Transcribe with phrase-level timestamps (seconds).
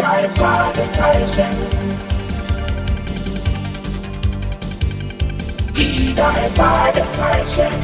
[0.00, 1.50] drei Fragezeichen.
[5.76, 7.74] Die drei Fragezeichen.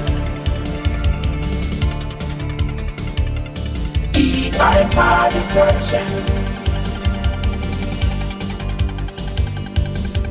[4.14, 6.06] Die drei Fragezeichen.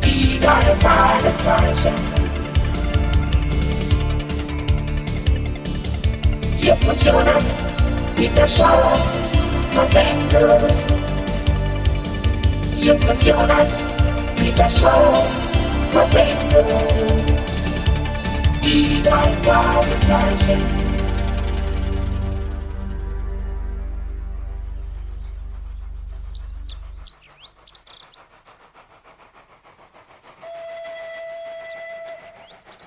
[0.04, 1.96] Die drei Fragezeichen.
[6.60, 7.44] Justus Jonas,
[8.16, 8.98] Peter Schauer,
[12.86, 13.16] November.
[13.16, 13.84] Justus Jonas,
[14.36, 15.28] Peter Schauer,
[15.92, 16.66] November.
[18.64, 19.36] Die drei.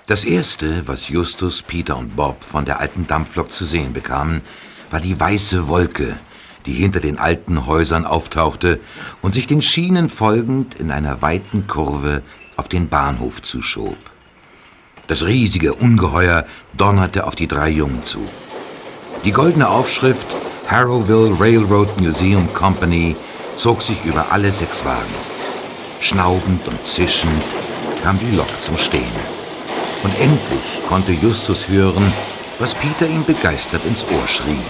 [0.06, 4.40] Das erste, was Justus, Peter und Bob von der alten Dampflok zu sehen bekamen,
[4.90, 6.16] war die weiße Wolke,
[6.66, 8.80] die hinter den alten Häusern auftauchte
[9.22, 12.22] und sich den Schienen folgend in einer weiten Kurve
[12.56, 13.96] auf den Bahnhof zuschob.
[15.06, 16.44] Das riesige Ungeheuer
[16.76, 18.26] donnerte auf die drei Jungen zu.
[19.24, 23.16] Die goldene Aufschrift Harrowville Railroad Museum Company
[23.54, 25.14] zog sich über alle sechs Wagen.
[26.00, 27.56] Schnaubend und zischend
[28.02, 29.16] kam die Lok zum Stehen.
[30.04, 32.12] Und endlich konnte Justus hören,
[32.58, 34.60] was Peter ihm begeistert ins Ohr schrie.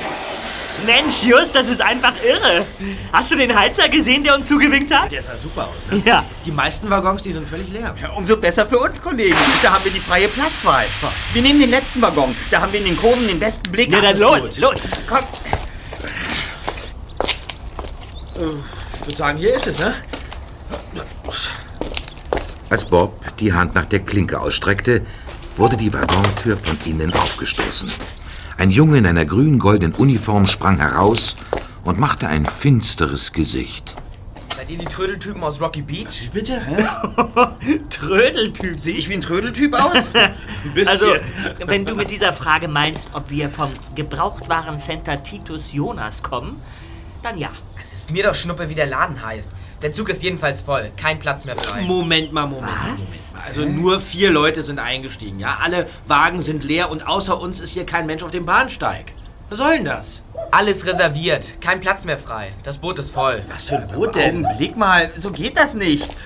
[0.87, 2.67] Mensch, Just, das ist einfach irre.
[3.12, 5.11] Hast du den Heizer gesehen, der uns zugewinkt hat?
[5.11, 6.03] Der sah super aus, ne?
[6.05, 6.25] Ja.
[6.45, 7.95] Die meisten Waggons, die sind völlig leer.
[8.01, 9.37] Ja, umso besser für uns, Kollegen.
[9.62, 10.87] Da haben wir die freie Platzwahl.
[11.33, 12.34] Wir nehmen den letzten Waggon.
[12.51, 13.89] Da haben wir in den Kurven den besten Blick.
[13.91, 14.59] Na dann los, gut.
[14.59, 14.83] los.
[15.09, 15.29] Kommt.
[18.34, 19.95] Ich würde sagen, hier ist es, ne?
[22.71, 25.05] Als Bob die Hand nach der Klinke ausstreckte,
[25.56, 27.91] wurde die Waggontür von innen aufgestoßen.
[28.59, 31.37] Ein Junge in einer grün-goldenen Uniform sprang heraus
[31.84, 33.95] und machte ein finsteres Gesicht.
[34.56, 36.28] Seid ihr die Trödeltypen aus Rocky Beach?
[36.33, 36.61] Bitte?
[36.67, 36.84] Hä?
[37.91, 38.77] Trödeltyp.
[38.81, 40.12] Sehe ich wie ein Trödeltyp aus?
[40.15, 40.34] Ein
[40.75, 40.89] bisschen.
[40.89, 41.06] Also,
[41.67, 46.56] wenn du mit dieser Frage meinst, ob wir vom Gebrauchtwarencenter Titus Jonas kommen,
[47.23, 47.51] dann ja.
[47.81, 49.53] Es ist mir doch Schnuppe, wie der Laden heißt.
[49.83, 50.91] Der Zug ist jedenfalls voll.
[50.97, 51.83] Kein Platz mehr frei.
[51.83, 53.43] Moment mal, Moment mal, Moment mal.
[53.45, 55.59] Also nur vier Leute sind eingestiegen, ja?
[55.62, 59.12] Alle Wagen sind leer und außer uns ist hier kein Mensch auf dem Bahnsteig.
[59.49, 60.25] Was soll denn das?
[60.51, 61.61] Alles reserviert.
[61.61, 62.53] Kein Platz mehr frei.
[62.62, 63.43] Das Boot ist voll.
[63.49, 64.45] Was für ein Boot denn?
[64.45, 66.17] Augenblick mal, so geht das nicht.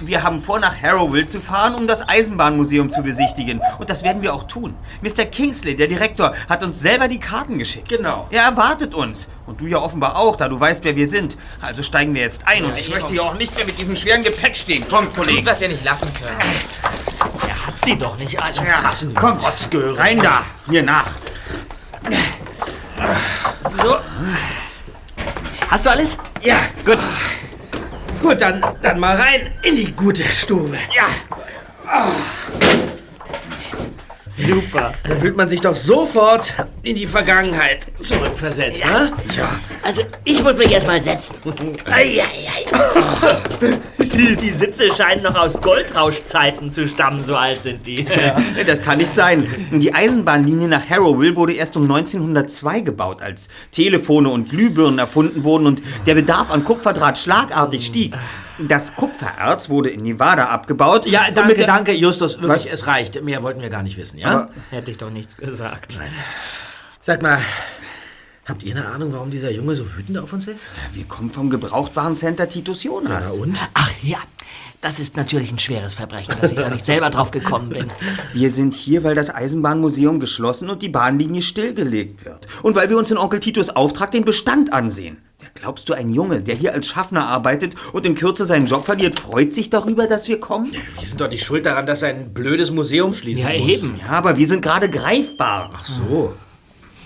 [0.00, 3.60] Wir haben vor, nach Harrowville zu fahren, um das Eisenbahnmuseum zu besichtigen.
[3.78, 4.74] Und das werden wir auch tun.
[5.02, 5.24] Mr.
[5.26, 7.88] Kingsley, der Direktor, hat uns selber die Karten geschickt.
[7.88, 8.26] Genau.
[8.30, 9.28] Er erwartet uns.
[9.46, 11.36] Und du ja offenbar auch, da du weißt, wer wir sind.
[11.60, 12.64] Also steigen wir jetzt ein.
[12.64, 14.86] und ich ich möchte hier auch nicht mehr mit diesem schweren Gepäck stehen.
[14.88, 15.46] Kommt, Gut, Kollegen.
[15.46, 17.42] was ihr nicht lassen könnt.
[17.48, 18.54] Er hat sie doch nicht alle.
[18.56, 19.44] Ja, kommt,
[19.98, 20.42] rein da.
[20.66, 21.10] Mir nach.
[23.60, 23.96] So.
[25.70, 26.16] Hast du alles?
[26.42, 26.98] Ja, gut.
[28.22, 30.78] Gut, dann, dann mal rein in die gute Stube.
[30.94, 31.06] Ja.
[34.36, 34.94] Super.
[35.06, 39.12] Da fühlt man sich doch sofort in die Vergangenheit zurückversetzt, ne?
[39.82, 41.34] Also, ich muss mich erstmal setzen.
[41.90, 42.64] Eieiei.
[44.14, 48.06] Die, die Sitze scheinen noch aus Goldrauschzeiten zu stammen, so alt sind die.
[48.66, 49.48] Das kann nicht sein.
[49.72, 55.66] Die Eisenbahnlinie nach Harrowville wurde erst um 1902 gebaut, als Telefone und Glühbirnen erfunden wurden
[55.66, 58.14] und der Bedarf an Kupferdraht schlagartig stieg.
[58.58, 61.06] Das Kupfererz wurde in Nevada abgebaut.
[61.06, 62.40] Ja, damit danke, der- danke, Justus.
[62.40, 62.80] Wirklich, Was?
[62.82, 63.22] es reicht.
[63.22, 64.28] Mehr wollten wir gar nicht wissen, ja?
[64.28, 65.98] Aber- Hätte ich doch nichts gesagt.
[67.00, 67.38] Sag mal,
[68.46, 70.70] habt ihr eine Ahnung, warum dieser Junge so wütend auf uns ist?
[70.92, 73.38] Wir kommen vom Gebrauchtwarencenter Titus Jonas.
[73.38, 73.58] und?
[73.74, 74.18] Ach ja,
[74.80, 77.86] das ist natürlich ein schweres Verbrechen, dass ich da nicht selber drauf gekommen bin.
[78.34, 82.48] Wir sind hier, weil das Eisenbahnmuseum geschlossen und die Bahnlinie stillgelegt wird.
[82.64, 85.18] Und weil wir uns in Onkel Titus Auftrag den Bestand ansehen.
[85.40, 88.84] Ja, Glaubst du, ein Junge, der hier als Schaffner arbeitet und in Kürze seinen Job
[88.84, 90.72] verliert, freut sich darüber, dass wir kommen?
[90.98, 93.70] Wir sind doch nicht schuld daran, dass ein blödes Museum schließen Ja, muss.
[93.84, 94.00] eben.
[94.00, 95.70] Ja, aber wir sind gerade greifbar.
[95.74, 96.34] Ach so.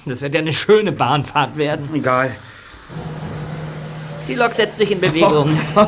[0.06, 1.88] Das wird ja eine schöne Bahnfahrt werden.
[1.92, 2.30] Egal.
[4.28, 5.58] Die Lok setzt sich in Bewegung.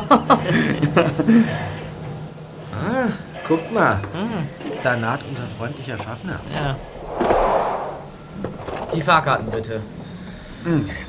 [3.47, 3.99] Guckt mal.
[4.83, 6.39] Da naht unser freundlicher Schaffner.
[6.53, 6.75] Ja.
[8.93, 9.81] Die Fahrkarten bitte.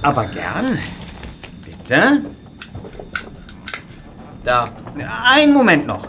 [0.02, 0.78] Aber gern.
[1.64, 2.22] Bitte?
[4.44, 4.68] Da.
[5.34, 6.06] Einen Moment noch.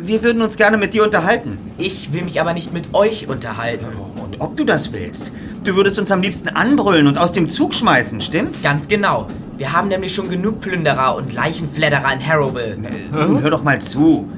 [0.00, 1.58] Wir würden uns gerne mit dir unterhalten.
[1.76, 3.86] Ich will mich aber nicht mit euch unterhalten.
[4.22, 5.32] Und ob du das willst.
[5.64, 8.62] Du würdest uns am liebsten anbrüllen und aus dem Zug schmeißen, stimmt's?
[8.62, 9.28] Ganz genau.
[9.56, 12.78] Wir haben nämlich schon genug Plünderer und Leichenfledderer in Harrowville.
[13.10, 14.28] Nun hör doch mal zu.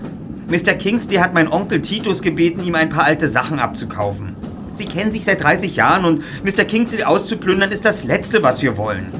[0.49, 0.73] Mr.
[0.75, 4.35] Kingsley hat meinen Onkel Titus gebeten, ihm ein paar alte Sachen abzukaufen.
[4.73, 6.65] Sie kennen sich seit 30 Jahren und Mr.
[6.65, 9.13] Kingsley auszuplündern ist das Letzte, was wir wollen.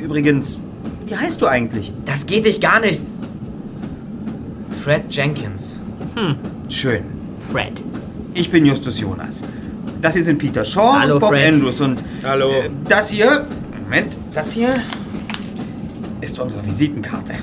[0.00, 0.58] Übrigens,
[1.06, 1.92] Wie heißt du eigentlich?
[2.04, 3.21] Das geht dich gar nichts.
[4.82, 5.78] Fred Jenkins.
[6.68, 7.04] Schön.
[7.52, 7.80] Fred.
[8.34, 9.44] Ich bin Justus Jonas.
[10.00, 11.54] Das hier sind Peter Shaw Hallo, und Bob Fred.
[11.54, 12.50] Andrews und Hallo.
[12.50, 13.46] äh, das hier,
[13.84, 14.74] Moment, das hier
[16.20, 17.34] ist unsere Visitenkarte.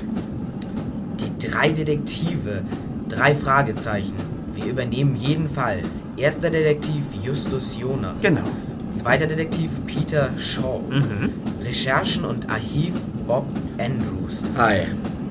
[1.18, 2.62] Die drei Detektive.
[3.08, 4.16] Drei Fragezeichen.
[4.54, 5.78] Wir übernehmen jeden Fall.
[6.18, 8.22] Erster Detektiv Justus Jonas.
[8.22, 8.44] Genau.
[8.90, 10.82] Zweiter Detektiv Peter Shaw.
[11.64, 12.92] Recherchen und Archiv
[13.26, 13.46] Bob
[13.78, 14.50] Andrews.
[14.58, 14.88] Hi.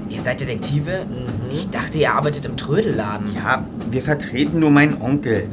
[0.10, 1.06] Ihr seid Detektive?
[1.52, 3.34] Ich dachte, ihr arbeitet im Trödelladen.
[3.36, 5.48] Ja, wir vertreten nur meinen Onkel.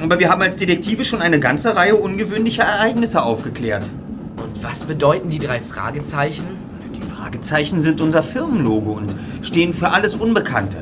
[0.00, 3.90] Aber wir haben als Detektive schon eine ganze Reihe ungewöhnlicher Ereignisse aufgeklärt.
[4.36, 6.46] Und was bedeuten die drei Fragezeichen?
[6.94, 10.78] Die Fragezeichen sind unser Firmenlogo und stehen für alles Unbekannte.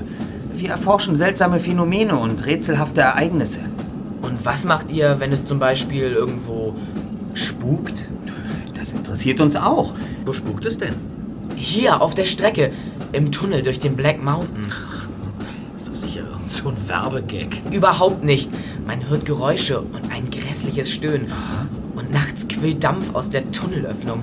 [0.52, 3.60] Wir erforschen seltsame Phänomene und rätselhafte Ereignisse.
[4.22, 6.74] Und was macht ihr, wenn es zum Beispiel irgendwo
[7.34, 8.04] spukt?
[8.74, 9.94] Das interessiert uns auch.
[10.24, 10.96] Wo spukt es denn?
[11.56, 12.70] Hier, auf der Strecke.
[13.12, 14.72] Im Tunnel durch den Black Mountain.
[15.76, 17.62] Ist doch sicher irgend so ein Werbegag.
[17.72, 18.50] Überhaupt nicht.
[18.86, 21.32] Man hört Geräusche und ein grässliches Stöhnen.
[21.96, 24.22] Und nachts quillt Dampf aus der Tunnelöffnung.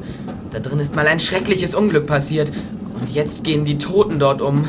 [0.52, 2.52] Da drin ist mal ein schreckliches Unglück passiert.
[3.00, 4.66] Und jetzt gehen die Toten dort um.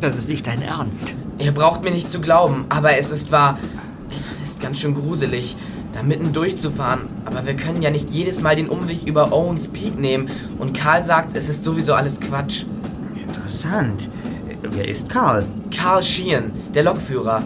[0.00, 1.14] Das ist nicht dein Ernst.
[1.38, 3.58] Ihr braucht mir nicht zu glauben, aber es ist wahr.
[4.44, 5.56] Ist ganz schön gruselig,
[5.96, 7.08] da mitten durchzufahren.
[7.24, 10.28] Aber wir können ja nicht jedes Mal den Umweg über Owens Peak nehmen.
[10.58, 12.66] Und Karl sagt, es ist sowieso alles Quatsch.
[13.26, 14.10] Interessant.
[14.62, 15.46] Wer ist Karl?
[15.74, 17.44] Carl Sheehan, der Lokführer.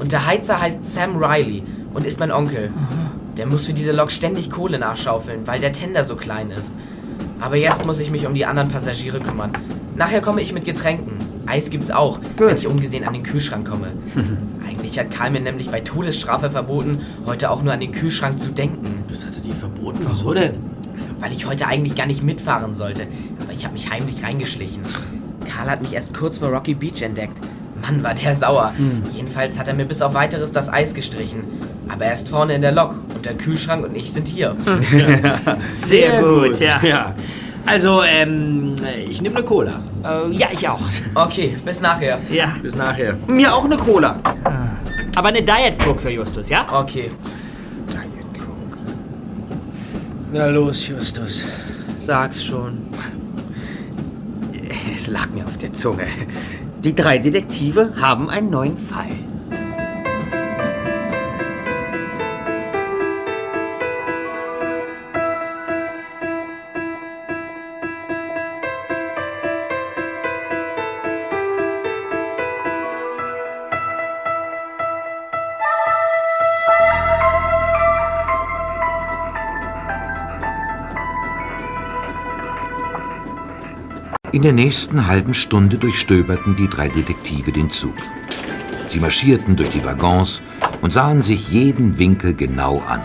[0.00, 1.62] Und der Heizer heißt Sam Riley
[1.94, 2.72] und ist mein Onkel.
[3.36, 6.74] Der muss für diese Lok ständig Kohle nachschaufeln, weil der Tender so klein ist.
[7.40, 9.52] Aber jetzt muss ich mich um die anderen Passagiere kümmern.
[9.94, 11.44] Nachher komme ich mit Getränken.
[11.46, 13.88] Eis gibt's auch, wenn ich ungesehen an den Kühlschrank komme.
[14.72, 18.50] Eigentlich hat Karl mir nämlich bei Todesstrafe verboten, heute auch nur an den Kühlschrank zu
[18.50, 19.04] denken.
[19.06, 19.98] Das hattet ihr verboten.
[20.08, 20.54] Wieso denn?
[21.20, 23.06] Weil ich heute eigentlich gar nicht mitfahren sollte.
[23.38, 24.82] Aber ich habe mich heimlich reingeschlichen.
[25.46, 27.38] Karl hat mich erst kurz vor Rocky Beach entdeckt.
[27.82, 28.72] Mann, war der sauer.
[29.14, 31.44] Jedenfalls hat er mir bis auf weiteres das Eis gestrichen.
[31.88, 34.56] Aber er ist vorne in der Lok und der Kühlschrank und ich sind hier.
[35.74, 36.80] Sehr, gut, ja.
[36.82, 37.14] ja.
[37.64, 38.74] Also, ähm,
[39.08, 39.80] ich nehme eine Cola.
[40.04, 40.80] Äh, ja, ich auch.
[41.14, 42.18] Okay, bis nachher.
[42.30, 42.54] Ja.
[42.60, 43.14] Bis nachher.
[43.26, 44.18] Mir auch eine Cola.
[45.14, 46.66] Aber eine Diet Coke für Justus, ja?
[46.72, 47.10] Okay.
[47.88, 48.78] Diet Coke.
[50.32, 51.46] Na los, Justus.
[51.98, 52.78] Sag's schon.
[54.94, 56.04] Es lag mir auf der Zunge.
[56.82, 59.14] Die drei Detektive haben einen neuen Fall.
[84.42, 87.94] In der nächsten halben Stunde durchstöberten die drei Detektive den Zug.
[88.88, 90.42] Sie marschierten durch die Waggons
[90.80, 93.00] und sahen sich jeden Winkel genau an.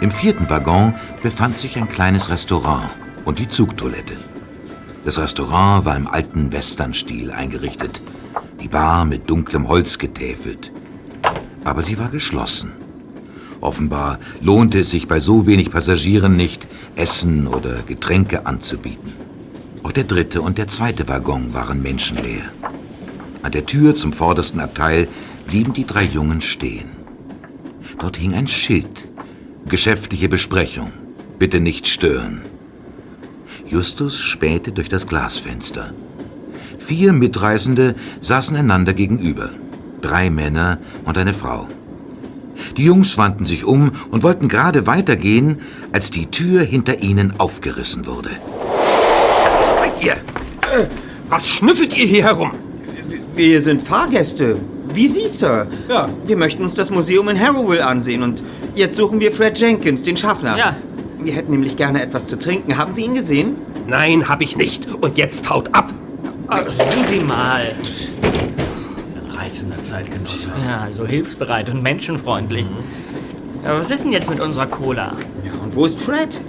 [0.00, 2.88] Im vierten Waggon befand sich ein kleines Restaurant
[3.26, 4.14] und die Zugtoilette.
[5.04, 8.00] Das Restaurant war im alten Westernstil eingerichtet,
[8.62, 10.72] die Bar mit dunklem Holz getäfelt.
[11.62, 12.72] Aber sie war geschlossen.
[13.60, 19.25] Offenbar lohnte es sich bei so wenig Passagieren nicht, Essen oder Getränke anzubieten.
[19.96, 22.50] Der dritte und der zweite Waggon waren menschenleer.
[23.42, 25.08] An der Tür zum vordersten Abteil
[25.46, 26.90] blieben die drei Jungen stehen.
[27.98, 29.08] Dort hing ein Schild.
[29.66, 30.92] Geschäftliche Besprechung.
[31.38, 32.42] Bitte nicht stören.
[33.66, 35.94] Justus spähte durch das Glasfenster.
[36.78, 39.48] Vier Mitreisende saßen einander gegenüber.
[40.02, 41.68] Drei Männer und eine Frau.
[42.76, 48.04] Die Jungs wandten sich um und wollten gerade weitergehen, als die Tür hinter ihnen aufgerissen
[48.04, 48.30] wurde.
[49.96, 50.16] Seid ihr?
[51.28, 52.52] Was schnüffelt ihr hier herum?
[53.34, 54.58] Wir sind Fahrgäste.
[54.92, 55.66] Wie Sie, Sir.
[55.88, 56.08] Ja.
[56.26, 58.42] Wir möchten uns das Museum in Harrowville ansehen und
[58.74, 60.56] jetzt suchen wir Fred Jenkins, den Schaffner.
[60.56, 60.76] Ja.
[61.20, 62.78] Wir hätten nämlich gerne etwas zu trinken.
[62.78, 63.56] Haben Sie ihn gesehen?
[63.86, 64.86] Nein, hab ich nicht.
[64.94, 65.92] Und jetzt haut ab.
[66.48, 67.74] Ruhen Sie mal.
[67.80, 68.12] Das ist
[69.16, 70.48] ein reizender Zeitgenosse.
[70.66, 72.66] Ja, so hilfsbereit und menschenfreundlich.
[73.64, 75.16] Ja, was ist denn jetzt mit unserer Cola?
[75.44, 76.40] Ja, und wo ist Fred?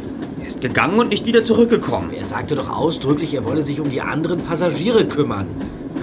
[0.48, 2.14] Er ist gegangen und nicht wieder zurückgekommen.
[2.14, 5.46] Er sagte doch ausdrücklich, er wolle sich um die anderen Passagiere kümmern.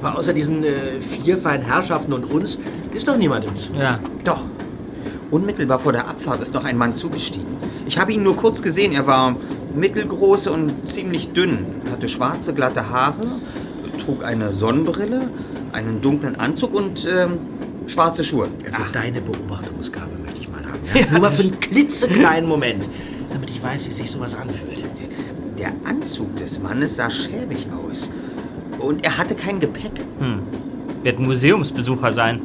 [0.02, 2.58] Aber außer diesen äh, vier feinen Herrschaften und uns
[2.92, 3.74] ist doch niemand im Zug.
[3.76, 4.00] Ja.
[4.22, 4.42] Doch.
[5.30, 7.56] Unmittelbar vor der Abfahrt ist noch ein Mann zugestiegen.
[7.86, 8.92] Ich habe ihn nur kurz gesehen.
[8.92, 9.34] Er war
[9.74, 13.26] mittelgroß und ziemlich dünn, hatte schwarze, glatte Haare,
[14.04, 15.22] trug eine Sonnenbrille,
[15.72, 17.38] einen dunklen Anzug und ähm,
[17.86, 18.48] schwarze Schuhe.
[18.66, 20.80] Also deine Beobachtungsgabe möchte ich mal haben.
[20.94, 21.06] Ja?
[21.12, 22.90] Nur mal für einen klitzekleinen Moment,
[23.34, 24.84] damit ich weiß, wie sich sowas anfühlt.
[25.58, 28.08] Der Anzug des Mannes sah schäbig aus.
[28.78, 29.92] Und er hatte kein Gepäck.
[31.02, 32.40] Wird ein Museumsbesucher sein.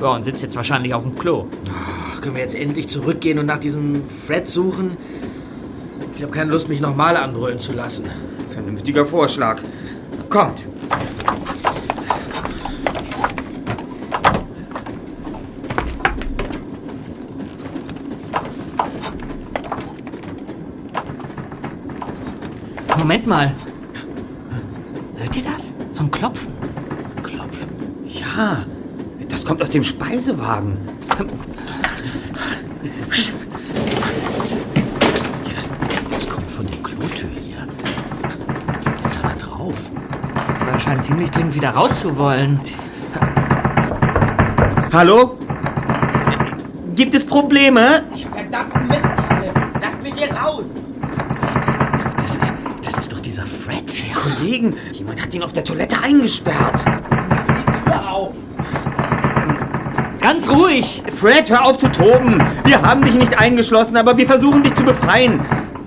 [0.00, 1.46] Ja, und sitzt jetzt wahrscheinlich auf dem Klo.
[1.68, 4.96] Ach, können wir jetzt endlich zurückgehen und nach diesem Fred suchen?
[6.16, 8.04] Ich habe keine Lust, mich nochmal anbrüllen zu lassen.
[8.46, 9.60] Vernünftiger Vorschlag.
[10.28, 10.66] Kommt.
[22.98, 23.54] Moment mal.
[25.16, 25.72] Hört ihr das?
[25.92, 26.52] So ein Klopfen.
[27.22, 27.68] Klopfen.
[28.04, 28.64] Ja,
[29.28, 30.78] das kommt aus dem Speisewagen.
[35.44, 35.70] Ja, das,
[36.10, 37.68] das kommt von der Klotür hier.
[38.84, 39.74] Da ist einer drauf.
[40.60, 42.60] Aber er scheint ziemlich dringend wieder rauszuwollen.
[44.92, 45.38] Hallo?
[46.96, 48.02] Gibt es Probleme?
[48.34, 49.52] Verdammten Mistkerle!
[49.80, 50.64] Lasst mich hier raus!
[53.28, 53.84] Dieser Fred.
[54.14, 56.80] Kollegen, jemand hat ihn auf der Toilette eingesperrt.
[56.86, 58.34] Die Tür auf!
[60.20, 61.02] Ganz ruhig!
[61.14, 62.42] Fred, hör auf zu toben.
[62.64, 65.40] Wir haben dich nicht eingeschlossen, aber wir versuchen dich zu befreien.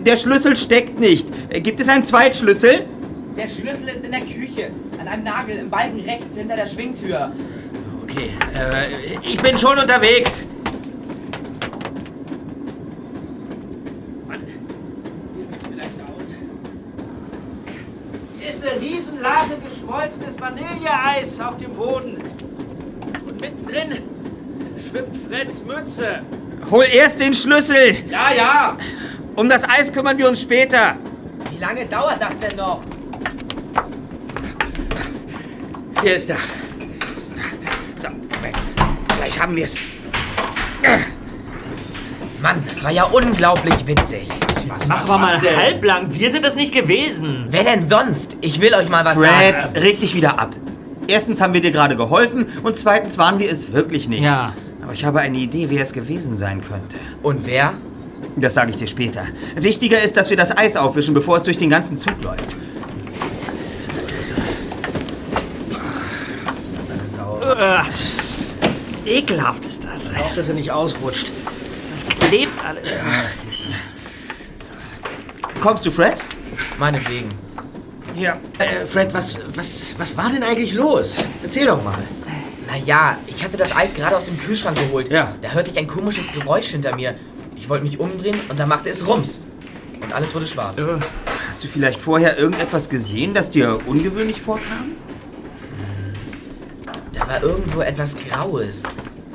[0.05, 1.29] Der Schlüssel steckt nicht.
[1.63, 2.86] Gibt es einen Zweitschlüssel?
[3.36, 4.69] Der Schlüssel ist in der Küche,
[5.00, 7.31] an einem Nagel im Balken rechts hinter der Schwingtür.
[8.03, 10.43] Okay, äh, ich bin schon unterwegs.
[14.27, 14.41] Mann,
[15.36, 16.36] hier sieht's vielleicht aus.
[18.38, 19.55] Hier ist eine Riesenlage
[19.91, 22.17] geschmolzenes Vanilleeis auf dem Boden.
[23.27, 24.01] Und mittendrin
[24.77, 26.21] schwimmt Freds Mütze.
[26.69, 27.98] Hol erst den Schlüssel.
[28.10, 28.77] Ja, ja.
[29.36, 30.95] Um das Eis kümmern wir uns später.
[31.51, 32.81] Wie lange dauert das denn noch?
[36.01, 36.38] Hier ist er.
[37.98, 38.57] So, Moment.
[39.17, 39.77] Gleich haben wir es.
[42.41, 44.29] Mann, das war ja unglaublich witzig.
[44.67, 46.13] Mach aber mal halblang.
[46.13, 47.45] Wir sind das nicht gewesen.
[47.49, 48.37] Wer denn sonst?
[48.41, 49.71] Ich will euch mal was sagen.
[49.71, 50.55] Fred, reg dich wieder ab.
[51.07, 54.23] Erstens haben wir dir gerade geholfen und zweitens waren wir es wirklich nicht.
[54.23, 54.53] Ja.
[54.83, 56.97] Aber ich habe eine Idee, wer es gewesen sein könnte.
[57.21, 57.73] Und wer?
[58.35, 59.23] Das sage ich dir später.
[59.55, 62.55] Wichtiger ist, dass wir das Eis aufwischen, bevor es durch den ganzen Zug läuft.
[66.77, 67.39] Das ist eine Sau.
[69.05, 70.15] Ekelhaft ist das.
[70.15, 71.31] Auch, dass er nicht ausrutscht.
[71.93, 72.93] Das klebt alles.
[75.61, 76.23] Kommst du, Fred?
[76.79, 77.29] Meinetwegen.
[78.15, 78.37] Hier.
[78.57, 81.25] Äh, Fred, was, was, was war denn eigentlich los?
[81.43, 82.03] Erzähl doch mal.
[82.67, 85.11] Naja, ich hatte das Eis gerade aus dem Kühlschrank geholt.
[85.11, 85.35] Ja.
[85.41, 87.13] Da hörte ich ein komisches Geräusch hinter mir.
[87.55, 89.39] Ich wollte mich umdrehen und da machte es Rums.
[90.01, 90.81] Und alles wurde schwarz.
[91.47, 94.95] Hast du vielleicht vorher irgendetwas gesehen, das dir ungewöhnlich vorkam?
[97.13, 98.83] Da war irgendwo etwas Graues.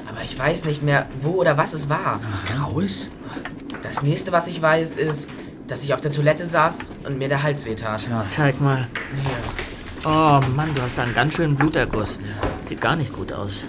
[0.09, 2.21] Aber ich weiß nicht mehr, wo oder was es war.
[2.53, 3.11] Graues?
[3.83, 5.31] Das nächste, was ich weiß, ist,
[5.67, 8.09] dass ich auf der Toilette saß und mir der Hals wehtat.
[8.29, 8.87] Zeig mal.
[9.11, 9.37] Hier.
[10.05, 12.19] Oh Mann, du hast da einen ganz schönen Bluterguss.
[12.65, 13.65] Sieht gar nicht gut aus.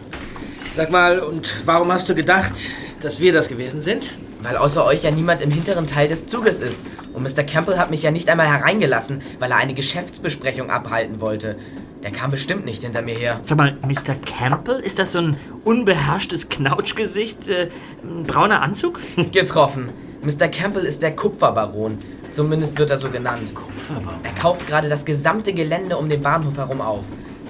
[0.75, 2.53] Sag mal, und warum hast du gedacht,
[3.01, 4.13] dass wir das gewesen sind?
[4.43, 6.83] Weil außer euch ja niemand im hinteren Teil des Zuges ist.
[7.13, 7.41] Und Mr.
[7.43, 11.57] Campbell hat mich ja nicht einmal hereingelassen, weil er eine Geschäftsbesprechung abhalten wollte.
[12.03, 13.39] Der kam bestimmt nicht hinter mir her.
[13.41, 14.13] Sag mal, Mr.
[14.23, 17.49] Campbell, ist das so ein unbeherrschtes Knautschgesicht?
[17.49, 17.69] Äh,
[18.03, 18.99] ein brauner Anzug?
[19.31, 19.89] Getroffen.
[20.23, 20.47] Mr.
[20.47, 21.99] Campbell ist der Kupferbaron.
[22.31, 23.53] Zumindest wird er so genannt.
[23.55, 24.19] Kupferbaum.
[24.23, 27.05] Er kauft gerade das gesamte Gelände um den Bahnhof herum auf.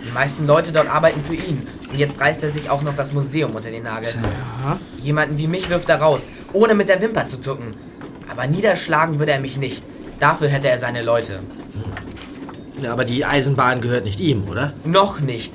[0.05, 1.67] Die meisten Leute dort arbeiten für ihn.
[1.91, 4.09] Und jetzt reißt er sich auch noch das Museum unter den Nagel.
[5.01, 7.75] Jemanden wie mich wirft er raus, ohne mit der Wimper zu zucken.
[8.29, 9.83] Aber niederschlagen würde er mich nicht.
[10.19, 11.39] Dafür hätte er seine Leute.
[12.81, 14.74] Ja, aber die Eisenbahn gehört nicht ihm, oder?
[14.83, 15.53] Noch nicht.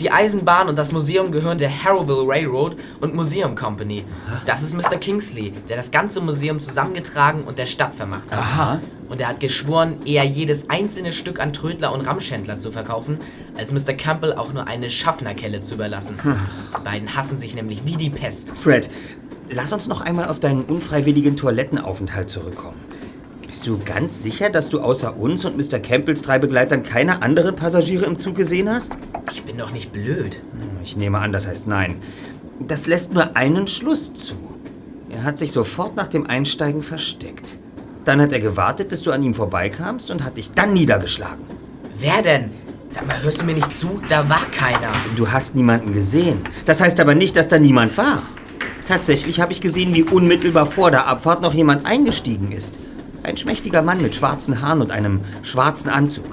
[0.00, 4.04] Die Eisenbahn und das Museum gehören der Harrowville Railroad und Museum Company.
[4.46, 4.96] Das ist Mr.
[4.96, 8.38] Kingsley, der das ganze Museum zusammengetragen und der Stadt vermacht hat.
[8.38, 8.80] Aha.
[9.08, 13.18] Und er hat geschworen, eher jedes einzelne Stück an Trödler und Ramschhändler zu verkaufen,
[13.56, 13.94] als Mr.
[13.94, 16.16] Campbell auch nur eine Schaffnerkelle zu überlassen.
[16.22, 18.50] Die beiden hassen sich nämlich wie die Pest.
[18.54, 18.88] Fred,
[19.50, 22.76] lass uns noch einmal auf deinen unfreiwilligen Toilettenaufenthalt zurückkommen.
[23.48, 25.78] Bist du ganz sicher, dass du außer uns und Mr.
[25.78, 28.98] Campbells drei Begleitern keine anderen Passagiere im Zug gesehen hast?
[29.32, 30.42] Ich bin doch nicht blöd.
[30.84, 31.96] Ich nehme an, das heißt nein.
[32.60, 34.34] Das lässt nur einen Schluss zu.
[35.10, 37.56] Er hat sich sofort nach dem Einsteigen versteckt.
[38.04, 41.44] Dann hat er gewartet, bis du an ihm vorbeikamst und hat dich dann niedergeschlagen.
[41.98, 42.50] Wer denn?
[42.90, 44.02] Sag mal, hörst du mir nicht zu?
[44.10, 44.92] Da war keiner.
[45.16, 46.40] Du hast niemanden gesehen.
[46.66, 48.24] Das heißt aber nicht, dass da niemand war.
[48.86, 52.78] Tatsächlich habe ich gesehen, wie unmittelbar vor der Abfahrt noch jemand eingestiegen ist.
[53.22, 56.26] Ein schmächtiger Mann mit schwarzen Haaren und einem schwarzen Anzug.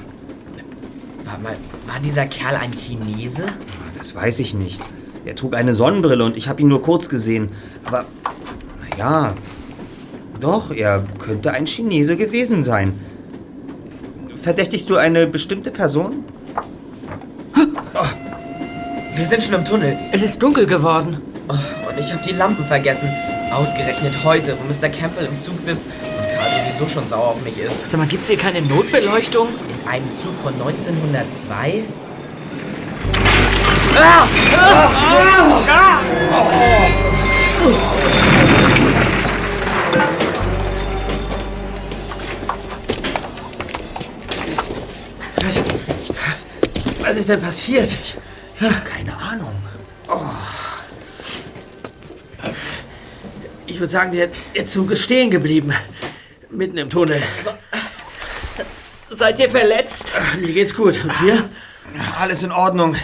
[1.25, 1.55] Warte mal,
[1.87, 3.45] war dieser Kerl ein Chinese?
[3.97, 4.81] Das weiß ich nicht.
[5.25, 7.49] Er trug eine Sonnenbrille und ich habe ihn nur kurz gesehen.
[7.83, 8.05] Aber,
[8.89, 9.33] naja,
[10.39, 12.93] doch, er könnte ein Chinese gewesen sein.
[14.41, 16.23] Verdächtigst du eine bestimmte Person?
[19.15, 19.97] Wir sind schon im Tunnel.
[20.11, 21.21] Es ist dunkel geworden.
[21.47, 21.53] Oh,
[21.89, 23.09] und ich habe die Lampen vergessen.
[23.51, 24.89] Ausgerechnet heute, wo Mr.
[24.89, 25.85] Campbell im Zug sitzt
[26.45, 27.89] Karl sowieso schon sauer auf mich ist.
[27.89, 29.49] Sag mal, gibt's hier keine Notbeleuchtung?
[29.69, 31.83] In einem Zug von 1902?
[45.41, 45.61] Was,
[47.01, 47.89] was ist denn passiert?
[48.59, 49.53] Keine Ahnung.
[53.67, 55.73] Ich würde sagen, der, der Zug ist stehen geblieben.
[56.55, 57.21] Mitten im Tunnel.
[59.09, 60.11] Seid ihr verletzt?
[60.39, 60.99] Mir geht's gut.
[61.03, 61.49] Und dir?
[62.19, 62.95] Alles in Ordnung.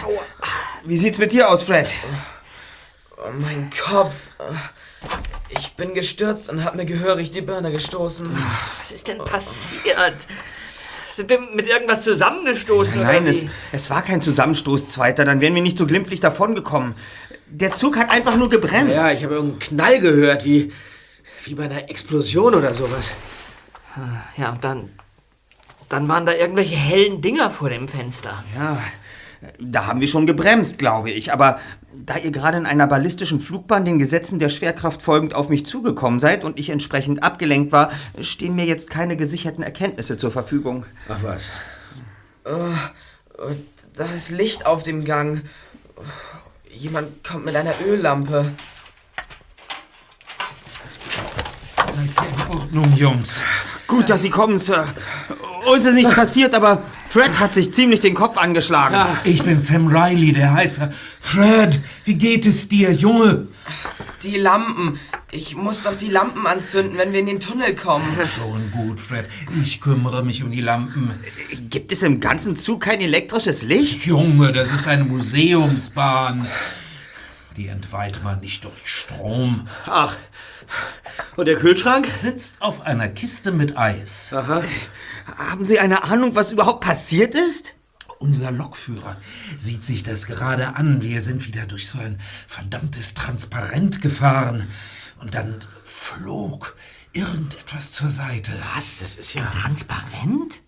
[0.84, 1.92] Wie sieht's mit dir aus, Fred?
[3.16, 4.14] Oh, mein Kopf.
[5.48, 8.28] Ich bin gestürzt und habe mir gehörig die Birne gestoßen.
[8.78, 10.16] Was ist denn passiert?
[11.14, 12.94] Sind wir mit irgendwas zusammengestoßen?
[12.94, 15.24] oder Nein, es, es war kein Zusammenstoß, Zweiter.
[15.24, 16.94] Dann wären wir nicht so glimpflich davongekommen.
[17.48, 18.96] Der Zug hat einfach nur gebremst.
[18.96, 20.72] Ja, ich habe irgendeinen Knall gehört, wie,
[21.44, 23.12] wie bei einer Explosion oder sowas.
[24.36, 24.90] Ja, und dann.
[25.88, 28.42] Dann waren da irgendwelche hellen Dinger vor dem Fenster.
[28.56, 28.82] Ja,
[29.58, 31.32] da haben wir schon gebremst, glaube ich.
[31.32, 31.58] Aber
[31.92, 36.20] da ihr gerade in einer ballistischen Flugbahn den Gesetzen der Schwerkraft folgend auf mich zugekommen
[36.20, 40.86] seid und ich entsprechend abgelenkt war, stehen mir jetzt keine gesicherten Erkenntnisse zur Verfügung.
[41.08, 41.50] Ach was.
[42.44, 45.42] Und da ist Licht auf dem Gang.
[46.70, 48.52] Jemand kommt mit einer Öllampe.
[52.48, 53.42] Ordnung, Jungs.
[53.92, 54.86] Gut, dass Sie kommen, Sir.
[55.70, 58.96] Uns ist nichts passiert, aber Fred hat sich ziemlich den Kopf angeschlagen.
[59.22, 60.94] Ich bin Sam Riley, der Heizer.
[61.20, 63.48] Fred, wie geht es dir, Junge?
[64.22, 64.98] Die Lampen.
[65.30, 68.06] Ich muss doch die Lampen anzünden, wenn wir in den Tunnel kommen.
[68.24, 69.26] Schon gut, Fred.
[69.62, 71.10] Ich kümmere mich um die Lampen.
[71.68, 74.06] Gibt es im ganzen Zug kein elektrisches Licht?
[74.06, 76.46] Junge, das ist eine Museumsbahn.
[77.58, 79.68] Die entweiht man nicht durch Strom.
[79.84, 80.16] Ach.
[81.36, 82.06] Und der Kühlschrank?
[82.06, 84.32] Sitzt auf einer Kiste mit Eis.
[84.32, 84.62] Aha.
[85.36, 87.74] Haben Sie eine Ahnung, was überhaupt passiert ist?
[88.18, 89.16] Unser Lokführer
[89.56, 91.02] sieht sich das gerade an.
[91.02, 94.68] Wir sind wieder durch so ein verdammtes Transparent gefahren.
[95.20, 96.76] Und dann flog
[97.12, 98.52] irgendetwas zur Seite.
[98.74, 99.00] Was?
[99.00, 99.44] Das ist ja.
[99.46, 100.60] Transparent?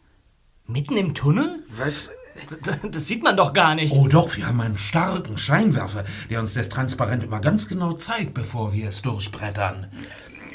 [0.67, 1.63] Mitten im Tunnel?
[1.69, 2.11] Was?
[2.91, 3.93] Das sieht man doch gar nicht.
[3.93, 8.35] Oh doch, wir haben einen starken Scheinwerfer, der uns das Transparent immer ganz genau zeigt,
[8.35, 9.89] bevor wir es durchbrettern.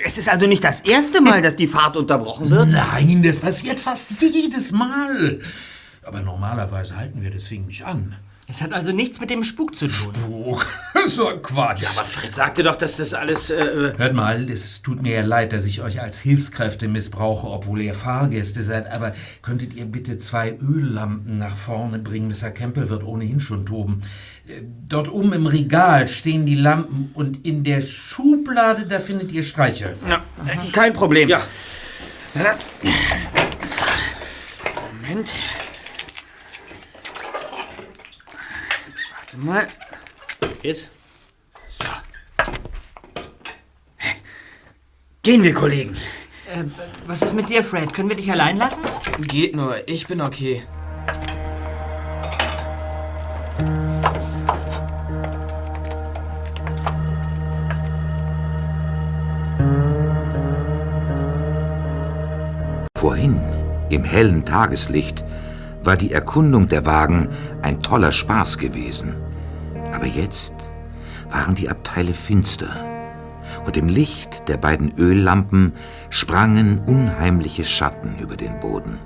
[0.04, 2.72] Es ist also nicht das erste Mal, dass die Fahrt unterbrochen wird?
[2.72, 5.40] Nein, das passiert fast jedes Mal.
[6.04, 8.16] Aber normalerweise halten wir deswegen nicht an.
[8.52, 10.12] Es hat also nichts mit dem Spuk zu tun.
[10.28, 10.60] Oh,
[11.06, 11.86] so ein Quatsch.
[11.98, 13.52] Aber Fred sagte doch, dass das alles.
[13.52, 17.80] Äh, Hört mal, es tut mir ja leid, dass ich euch als Hilfskräfte missbrauche, obwohl
[17.82, 22.28] ihr Fahrgäste seid, aber könntet ihr bitte zwei Öllampen nach vorne bringen?
[22.28, 22.50] Mr.
[22.50, 24.02] Campbell wird ohnehin schon toben.
[24.48, 29.44] Äh, Dort oben im Regal stehen die Lampen und in der Schublade, da findet ihr
[29.44, 30.10] Streichhölzer.
[30.10, 30.24] Ja,
[30.72, 31.30] kein Problem.
[31.30, 31.44] ja.
[35.04, 35.34] Moment.
[39.44, 39.68] Mal.
[40.62, 40.92] Jetzt?
[41.66, 41.86] So.
[45.22, 45.96] Gehen wir, Kollegen.
[46.48, 46.64] Äh,
[47.06, 47.94] was ist mit dir, Fred?
[47.94, 48.82] Können wir dich allein lassen?
[49.20, 50.64] Geht nur, ich bin okay.
[62.98, 63.40] Vorhin,
[63.90, 65.24] im hellen Tageslicht,
[65.84, 67.30] war die Erkundung der Wagen
[67.62, 69.16] ein toller Spaß gewesen.
[69.94, 70.54] Aber jetzt
[71.30, 72.70] waren die Abteile finster,
[73.66, 75.74] und im Licht der beiden Öllampen
[76.10, 79.00] sprangen unheimliche Schatten über den Boden.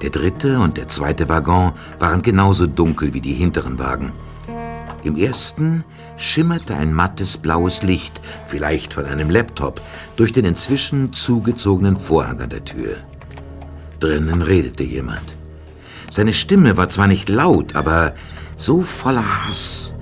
[0.00, 4.12] Der dritte und der zweite Waggon waren genauso dunkel wie die hinteren Wagen.
[5.02, 5.84] Im ersten
[6.16, 9.80] schimmerte ein mattes blaues Licht, vielleicht von einem Laptop,
[10.14, 12.96] durch den inzwischen zugezogenen Vorhang an der Tür.
[13.98, 15.36] Drinnen redete jemand.
[16.08, 18.14] Seine Stimme war zwar nicht laut, aber
[18.62, 19.92] so voller Hass,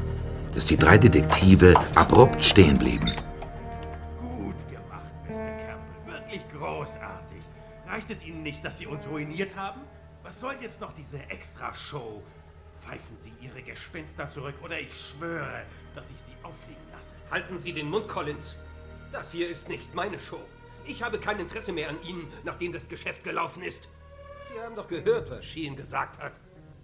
[0.53, 3.11] dass die drei Detektive abrupt stehen blieben.
[4.21, 5.33] Gut gemacht, Mr.
[5.33, 6.13] Campbell.
[6.13, 7.39] Wirklich großartig.
[7.89, 9.81] Reicht es Ihnen nicht, dass Sie uns ruiniert haben?
[10.23, 12.23] Was soll jetzt noch diese Extra-Show?
[12.83, 15.63] Pfeifen Sie Ihre Gespenster zurück oder ich schwöre,
[15.95, 17.15] dass ich Sie auffliegen lasse.
[17.31, 18.57] Halten Sie den Mund, Collins.
[19.11, 20.41] Das hier ist nicht meine Show.
[20.85, 23.89] Ich habe kein Interesse mehr an Ihnen, nachdem das Geschäft gelaufen ist.
[24.53, 26.33] Sie haben doch gehört, was Sheehan gesagt hat.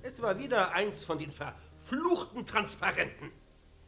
[0.02, 1.32] Es war wieder eins von den
[1.86, 3.30] verfluchten Transparenten.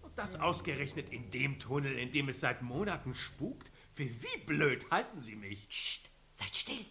[0.03, 3.71] Und das ausgerechnet in dem Tunnel, in dem es seit Monaten spukt?
[3.95, 5.69] Für wie blöd halten Sie mich?
[5.69, 6.85] Psst, seid still.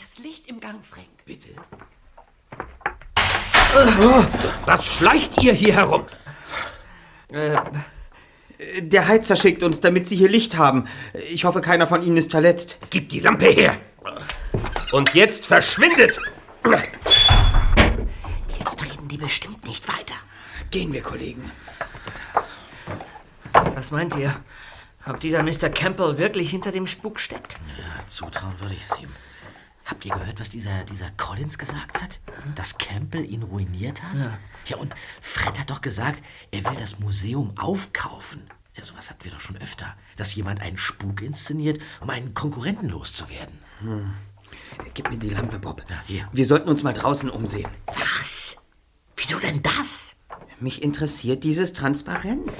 [0.00, 1.08] Das Licht im Gang, Frank.
[1.24, 1.48] Bitte?
[4.66, 6.06] Was schleicht ihr hier herum?
[7.28, 7.56] Äh,
[8.82, 10.86] Der Heizer schickt uns, damit Sie hier Licht haben.
[11.30, 12.78] Ich hoffe, keiner von Ihnen ist verletzt.
[12.90, 13.78] Gib die Lampe her.
[14.92, 16.18] Und jetzt verschwindet.
[18.58, 20.14] jetzt reden die bestimmt nicht weiter.
[20.70, 21.50] Gehen wir, Kollegen.
[23.52, 24.40] Was meint ihr?
[25.04, 25.68] Ob dieser Mr.
[25.68, 27.54] Campbell wirklich hinter dem Spuk steckt?
[27.78, 29.08] Ja, zutrauen würde ich es ihm.
[29.84, 32.20] Habt ihr gehört, was dieser, dieser Collins gesagt hat?
[32.54, 34.24] Dass Campbell ihn ruiniert hat?
[34.24, 34.38] Ja.
[34.66, 38.42] ja, und Fred hat doch gesagt, er will das Museum aufkaufen.
[38.76, 39.96] Ja, sowas hatten wir doch schon öfter.
[40.16, 43.58] Dass jemand einen Spuk inszeniert, um einen Konkurrenten loszuwerden.
[43.80, 44.14] Hm.
[44.94, 45.84] Gib mir die Lampe, Bob.
[45.88, 46.28] Ja, hier.
[46.32, 47.70] Wir sollten uns mal draußen umsehen.
[47.86, 48.56] Was?
[49.16, 50.14] Wieso denn das?
[50.60, 52.52] Mich interessiert dieses Transparent.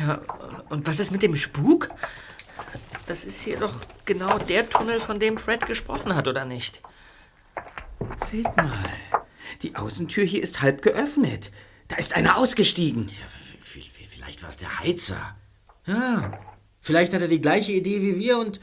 [0.00, 0.22] Ja,
[0.70, 1.90] und was ist mit dem Spuk?
[3.06, 3.74] Das ist hier doch
[4.06, 6.80] genau der Tunnel, von dem Fred gesprochen hat, oder nicht?
[8.16, 8.72] Seht mal.
[9.60, 11.50] Die Außentür hier ist halb geöffnet.
[11.88, 13.08] Da ist einer ausgestiegen.
[13.08, 15.36] Ja, vielleicht war es der Heizer.
[15.86, 16.30] Ja,
[16.80, 18.60] vielleicht hat er die gleiche Idee wie wir und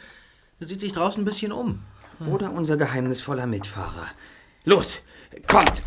[0.59, 1.83] sieht sich draußen ein bisschen um.
[2.27, 4.07] Oder unser geheimnisvoller Mitfahrer.
[4.65, 5.03] Los,
[5.47, 5.83] kommt!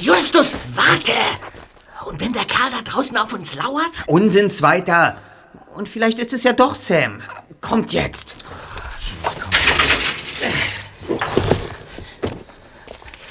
[0.00, 1.12] Justus, warte!
[2.04, 3.90] Und wenn der Kerl da draußen auf uns lauert?
[4.06, 5.18] Unsinns weiter!
[5.74, 7.20] Und vielleicht ist es ja doch Sam.
[7.60, 8.36] Kommt jetzt!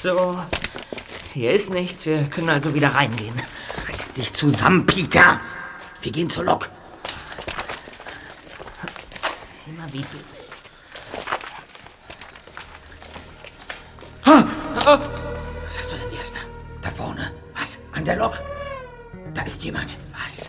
[0.02, 0.38] So,
[1.32, 2.06] hier ist nichts.
[2.06, 3.34] Wir können also wieder reingehen.
[3.88, 5.40] Reiß dich zusammen, Peter!
[6.02, 6.68] Wir gehen zur Lok.
[9.66, 10.70] Immer wie du willst.
[14.26, 14.44] Ha!
[14.86, 15.15] Oh.
[17.96, 18.38] An der Lok?
[19.34, 19.96] Da ist jemand.
[20.12, 20.48] Was?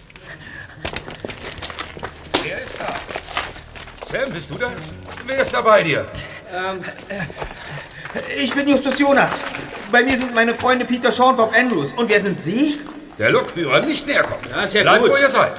[2.43, 2.95] Wer ist da?
[4.05, 4.93] Sam, bist du das?
[5.25, 6.05] Wer ist da bei dir?
[6.53, 6.79] Ähm,
[7.09, 9.43] äh, ich bin Justus Jonas.
[9.91, 11.93] Bei mir sind meine Freunde Peter Shaw und Bob Andrews.
[11.93, 12.79] Und wer sind Sie?
[13.17, 14.41] Der Lokführer, nicht näher kommen.
[14.49, 15.11] Ja, ist ja Bleibt, gut.
[15.13, 15.53] wo ihr seid.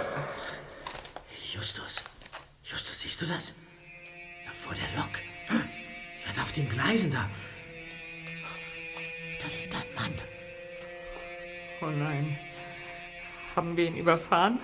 [13.78, 14.58] Wir ihn überfahren?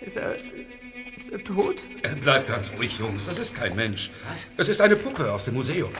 [0.00, 0.36] Ist er.
[1.16, 1.76] Ist er tot?
[2.02, 3.26] Äh, Bleibt ganz ruhig, Jungs.
[3.26, 4.10] Das ist kein Mensch.
[4.30, 4.46] Was?
[4.56, 5.90] Es ist eine Puppe aus dem Museum.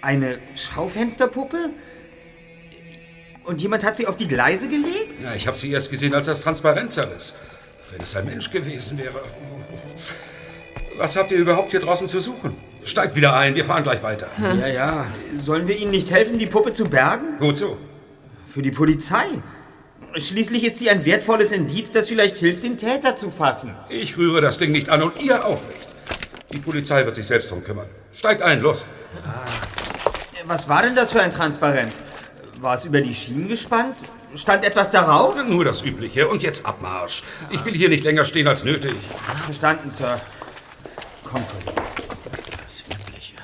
[0.00, 1.70] Eine Schaufensterpuppe?
[3.44, 5.22] Und jemand hat sie auf die Gleise gelegt?
[5.22, 7.34] Ja, ich habe sie erst gesehen, als das Transparent zerriss.
[7.90, 9.20] Wenn es ein Mensch gewesen wäre.
[10.96, 12.56] Was habt ihr überhaupt hier draußen zu suchen?
[12.84, 14.28] Steigt wieder ein, wir fahren gleich weiter.
[14.40, 15.06] Ja, ja.
[15.38, 17.38] Sollen wir Ihnen nicht helfen, die Puppe zu bergen?
[17.38, 17.78] Gut so.
[18.46, 19.26] Für die Polizei.
[20.16, 23.74] Schließlich ist sie ein wertvolles Indiz, das vielleicht hilft, den Täter zu fassen.
[23.88, 25.88] Ich rühre das Ding nicht an und ihr auch nicht.
[26.52, 27.86] Die Polizei wird sich selbst drum kümmern.
[28.12, 28.84] Steigt ein, los.
[30.44, 31.92] Was war denn das für ein Transparent?
[32.60, 33.96] War es über die Schienen gespannt?
[34.34, 35.34] Stand etwas darauf?
[35.44, 36.28] Nur das Übliche.
[36.28, 37.22] Und jetzt Abmarsch.
[37.50, 38.94] Ich will hier nicht länger stehen als nötig.
[39.44, 40.20] Verstanden, Sir.
[41.24, 41.82] Komm, Kollege.
[42.62, 43.34] Das Übliche.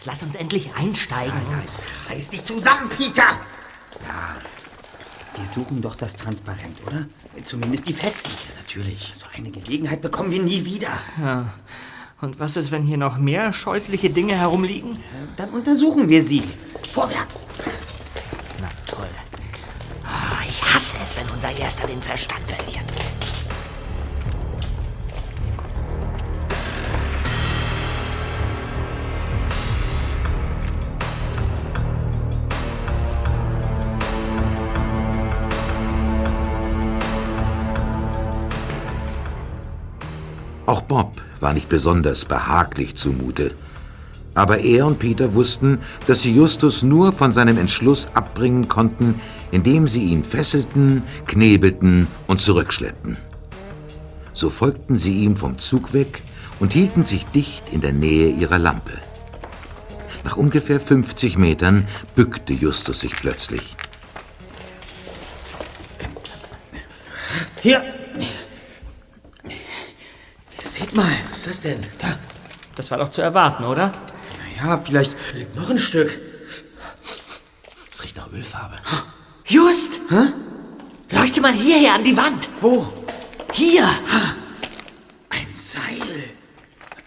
[0.00, 1.38] Jetzt lass uns endlich einsteigen.
[2.08, 3.38] Reiß dich zusammen, Peter!
[4.00, 4.38] Ja.
[5.36, 7.04] Wir suchen doch das Transparent, oder?
[7.42, 8.30] Zumindest die Fetzen.
[8.30, 9.12] Ja, natürlich.
[9.12, 10.88] So eine Gelegenheit bekommen wir nie wieder.
[11.20, 11.52] Ja.
[12.22, 15.04] Und was ist, wenn hier noch mehr scheußliche Dinge herumliegen?
[15.36, 16.44] Dann untersuchen wir sie.
[16.90, 17.44] Vorwärts!
[18.58, 19.10] Na toll.
[20.02, 22.86] Ah, ich hasse es, wenn unser Erster den Verstand verliert.
[40.70, 43.56] Auch Bob war nicht besonders behaglich zumute.
[44.36, 49.88] Aber er und Peter wussten, dass sie Justus nur von seinem Entschluss abbringen konnten, indem
[49.88, 53.16] sie ihn fesselten, knebelten und zurückschleppten.
[54.32, 56.22] So folgten sie ihm vom Zug weg
[56.60, 58.92] und hielten sich dicht in der Nähe ihrer Lampe.
[60.22, 63.76] Nach ungefähr 50 Metern bückte Justus sich plötzlich.
[67.60, 67.99] Hier!
[70.90, 71.12] Seht mal!
[71.30, 71.86] Was ist das denn?
[71.98, 72.18] Da!
[72.74, 73.92] Das war doch zu erwarten, oder?
[74.58, 76.18] Ja, vielleicht Liegt noch ein Stück.
[77.92, 78.76] Es riecht nach Ölfarbe.
[79.44, 80.00] Just!
[80.08, 80.32] Hä?
[81.10, 82.48] Leuchte mal hierher an die Wand.
[82.60, 82.92] Wo?
[83.52, 83.88] Hier!
[85.28, 86.30] Ein Seil.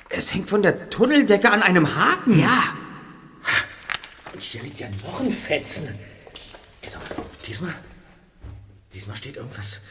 [0.09, 2.39] Es hängt von der Tunneldecke an einem Haken.
[2.39, 2.63] Ja.
[4.33, 5.93] Und hier liegt ja noch ein Fetzen.
[6.81, 6.99] Also,
[7.45, 7.73] diesmal.
[8.93, 9.81] Diesmal steht irgendwas.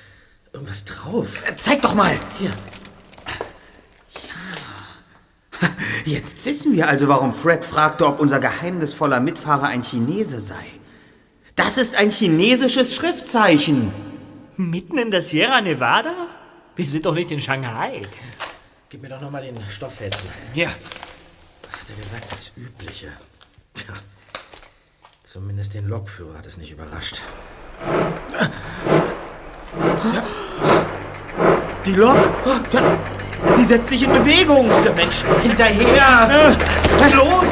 [0.53, 1.29] irgendwas drauf.
[1.57, 2.19] Zeig doch mal!
[2.39, 2.53] Hier.
[6.05, 10.65] Jetzt wissen wir also, warum Fred fragte, ob unser geheimnisvoller Mitfahrer ein Chinese sei.
[11.55, 13.93] Das ist ein chinesisches Schriftzeichen.
[14.57, 16.29] Mitten in der Sierra Nevada?
[16.77, 18.03] Wir sind doch nicht in Shanghai.
[18.89, 20.29] Gib mir doch noch mal den Stofffetzen.
[20.55, 20.69] Ja.
[21.71, 22.33] Was hat er gesagt?
[22.33, 23.09] Das Übliche.
[23.75, 23.95] Tja.
[25.25, 27.23] Zumindest den Lokführer hat es nicht überrascht.
[31.87, 32.19] Die Lok?
[33.49, 34.71] Sie setzt sich in Bewegung.
[34.85, 36.57] Der Mensch, hinterher!
[37.15, 37.45] Los!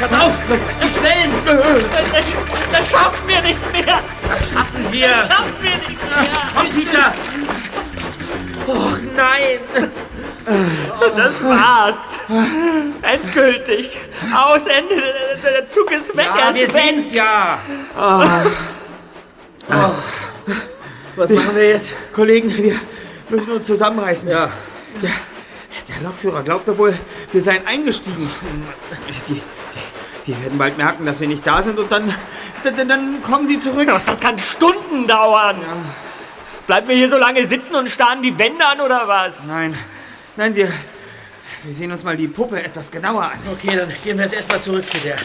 [0.00, 0.38] Pass auf!
[0.82, 1.32] Die Schnellen!
[1.44, 2.26] Das,
[2.72, 4.00] das schaffen wir nicht mehr.
[4.28, 5.08] Das schaffen wir!
[5.08, 5.98] Das schaffen wir nicht mehr.
[6.54, 7.14] Komm, Peter!
[8.66, 9.60] Och nein.
[11.16, 11.96] Das war's.
[13.02, 13.98] Endgültig.
[14.34, 14.94] Aus Ende.
[15.44, 16.28] Der Zug ist weg.
[16.36, 17.58] Ja, wir sehen's ja!
[21.16, 21.94] Was machen wir jetzt?
[22.12, 22.74] Kollegen, wir
[23.28, 24.28] müssen uns zusammenreißen.
[24.30, 24.50] Ja.
[25.02, 25.10] Der,
[25.88, 26.98] der Lokführer glaubt doch wohl,
[27.32, 28.30] wir seien eingestiegen.
[29.28, 29.42] Die, die,
[30.26, 32.12] die werden bald merken, dass wir nicht da sind und dann,
[32.62, 33.88] dann, dann kommen sie zurück.
[34.06, 35.56] Das kann Stunden dauern.
[36.66, 39.46] Bleiben wir hier so lange sitzen und starren die Wände an oder was?
[39.46, 39.76] Nein,
[40.36, 40.68] nein, wir,
[41.64, 43.38] wir sehen uns mal die Puppe etwas genauer an.
[43.52, 45.16] Okay, dann gehen wir jetzt erstmal zurück zu der.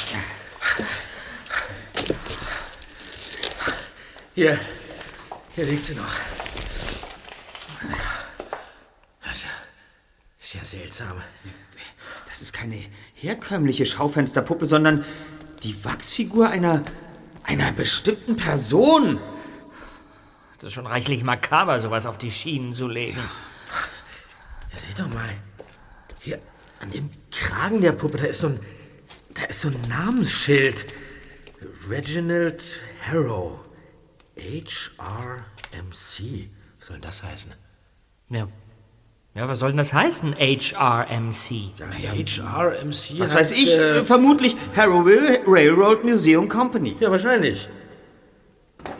[4.35, 4.59] Hier.
[5.55, 6.13] Hier liegt sie noch.
[9.23, 9.45] Das
[10.41, 11.21] ist ja seltsam.
[12.27, 12.77] Das ist keine
[13.13, 15.05] herkömmliche Schaufensterpuppe, sondern
[15.63, 16.83] die Wachsfigur einer,
[17.43, 19.19] einer bestimmten Person.
[20.55, 23.23] Das ist schon reichlich makaber, sowas auf die Schienen zu legen.
[24.73, 25.29] Ja, seht doch mal.
[26.19, 26.41] Hier
[26.81, 28.59] an dem Kragen der Puppe, da ist so ein.
[29.33, 30.87] Da ist so ein Namensschild.
[31.89, 33.64] Reginald Harrow.
[34.37, 35.39] HRMC.
[36.79, 37.51] Was soll denn das heißen?
[38.29, 38.47] Ja.
[39.33, 41.73] Ja, was soll denn das heißen, HRMC?
[41.79, 43.19] HRMC.
[43.19, 43.71] Was heißt, weiß ich?
[43.71, 46.95] Äh, Vermutlich Harrowville Railroad Museum Company.
[46.99, 47.67] ja, wahrscheinlich.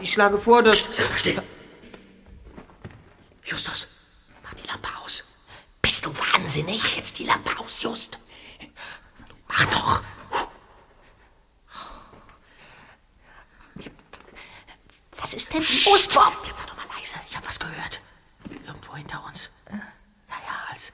[0.02, 0.96] Ich schlage vor, dass...
[0.98, 1.42] Sag mal still.
[3.46, 3.88] Justus,
[4.44, 5.24] mach die Lampe aus.
[5.82, 6.98] Bist du wahnsinnig?
[6.98, 8.20] Jetzt die Lampe aus, Just.
[9.48, 10.04] Mach doch.
[15.60, 16.34] Los, Bob?
[16.46, 17.16] Jetzt sei doch mal leise.
[17.30, 18.02] Ich hab was gehört.
[18.66, 19.52] Irgendwo hinter uns.
[19.70, 20.92] Ja, ja, als,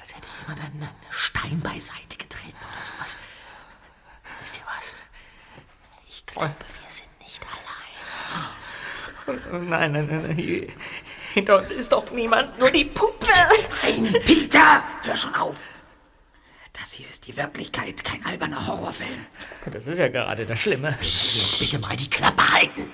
[0.00, 3.16] als hätte jemand einen, einen Stein beiseite getreten oder sowas.
[4.40, 4.94] Wisst ihr was?
[6.08, 7.58] Ich glaube, wir sind nicht allein.
[9.68, 10.72] Nein, nein, nein, nein.
[11.34, 13.26] Hinter uns ist doch niemand, nur die Puppe.
[13.82, 15.56] Nein, Peter, hör schon auf.
[16.72, 19.26] Das hier ist die Wirklichkeit, kein alberner Horrorfilm.
[19.70, 20.96] Das ist ja gerade das Schlimme.
[21.00, 22.90] Jetzt bitte mal die Klappe halten.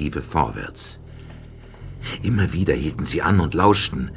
[0.00, 0.98] Drei Detektive vorwärts.
[2.22, 4.10] Immer wieder hielten sie an und lauschten,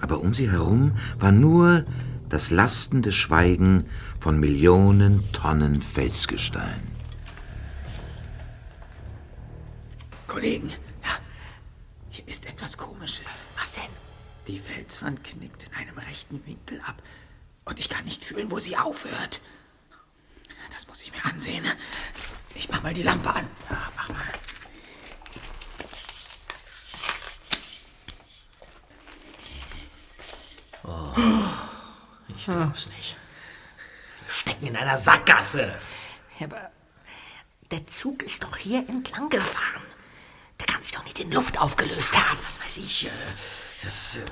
[0.00, 1.84] aber um sie herum war nur
[2.28, 3.84] das lastende Schweigen
[4.18, 6.80] von Millionen Tonnen Felsgestein.
[10.26, 10.68] Kollegen,
[11.02, 11.18] ja,
[12.10, 13.44] hier ist etwas Komisches.
[13.58, 13.92] Was denn?
[14.48, 17.02] Die Felswand knickt in einem rechten Winkel ab
[17.64, 19.40] und ich kann nicht fühlen, wo sie aufhört.
[20.72, 21.64] Das muss ich mir ansehen.
[22.54, 23.46] Ich mach mal die Lampe an.
[23.70, 24.32] Ja, mach mal.
[32.28, 33.16] Ich glaub's nicht.
[34.26, 35.78] Wir stecken in einer Sackgasse.
[36.40, 36.70] Aber
[37.70, 39.82] der Zug ist doch hier entlang gefahren.
[40.60, 42.38] Der kann sich doch nicht in Luft aufgelöst haben.
[42.44, 43.06] Was weiß ich.
[43.06, 43.10] äh,
[43.82, 44.16] Das.
[44.16, 44.24] äh,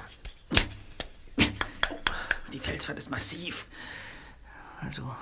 [2.52, 3.66] Die Felswand ist massiv.
[4.80, 5.14] Also,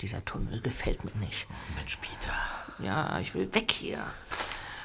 [0.00, 1.46] dieser Tunnel gefällt mir nicht.
[1.74, 2.34] Mensch, Peter.
[2.78, 4.04] Ja, ich will weg hier.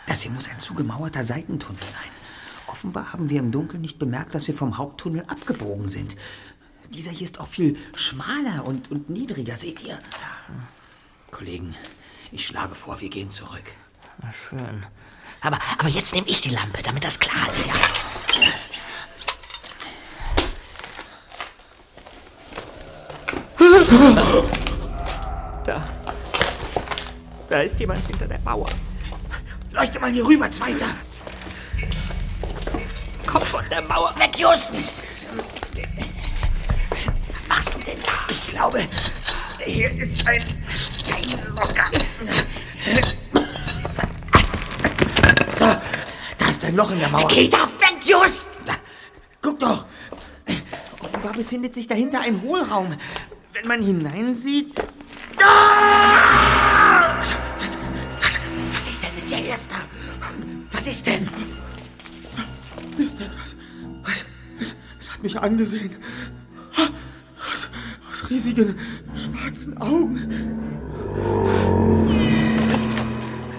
[0.07, 2.11] Das hier muss ein zugemauerter Seitentunnel sein.
[2.67, 6.15] Offenbar haben wir im Dunkeln nicht bemerkt, dass wir vom Haupttunnel abgebogen sind.
[6.89, 9.99] dieser hier ist auch viel schmaler und, und niedriger, seht ihr?
[11.31, 11.75] Kollegen,
[12.31, 13.63] ich schlage vor, wir gehen zurück.
[14.21, 14.85] Na schön.
[15.41, 17.73] Aber, aber jetzt nehme ich die Lampe, damit das klar ist, ja.
[25.65, 25.83] Da.
[27.49, 28.69] Da ist jemand hinter der Mauer.
[29.71, 30.87] Leuchte mal hier rüber, Zweiter.
[33.27, 34.15] Kopf von der Mauer.
[34.17, 34.71] Weg, Just!
[37.33, 38.11] Was machst du denn da?
[38.29, 38.79] Ich glaube,
[39.63, 41.91] hier ist ein Steinlocker.
[45.53, 45.65] So,
[46.37, 47.27] da ist ein Loch in der Mauer.
[47.27, 48.45] Geh da weg, Just!
[49.41, 49.85] Guck doch.
[51.01, 52.95] Offenbar befindet sich dahinter ein Hohlraum.
[53.53, 54.73] Wenn man hineinsieht.
[55.41, 57.19] Ah!
[57.59, 58.37] Was,
[58.71, 59.75] was ist denn mit dir, Erster?
[60.71, 61.29] Was ist denn?
[62.97, 63.55] Ist etwas.
[64.03, 64.25] Was?
[64.59, 65.95] Es, es hat mich angesehen.
[67.51, 67.69] Aus,
[68.11, 68.75] aus riesigen
[69.15, 70.57] schwarzen Augen.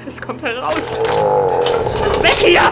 [0.06, 0.90] Es kommt heraus.
[2.22, 2.62] Weg hier!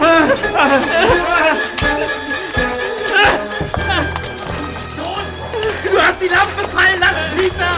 [5.89, 7.77] Du hast die Lampe fallen lassen, Peter!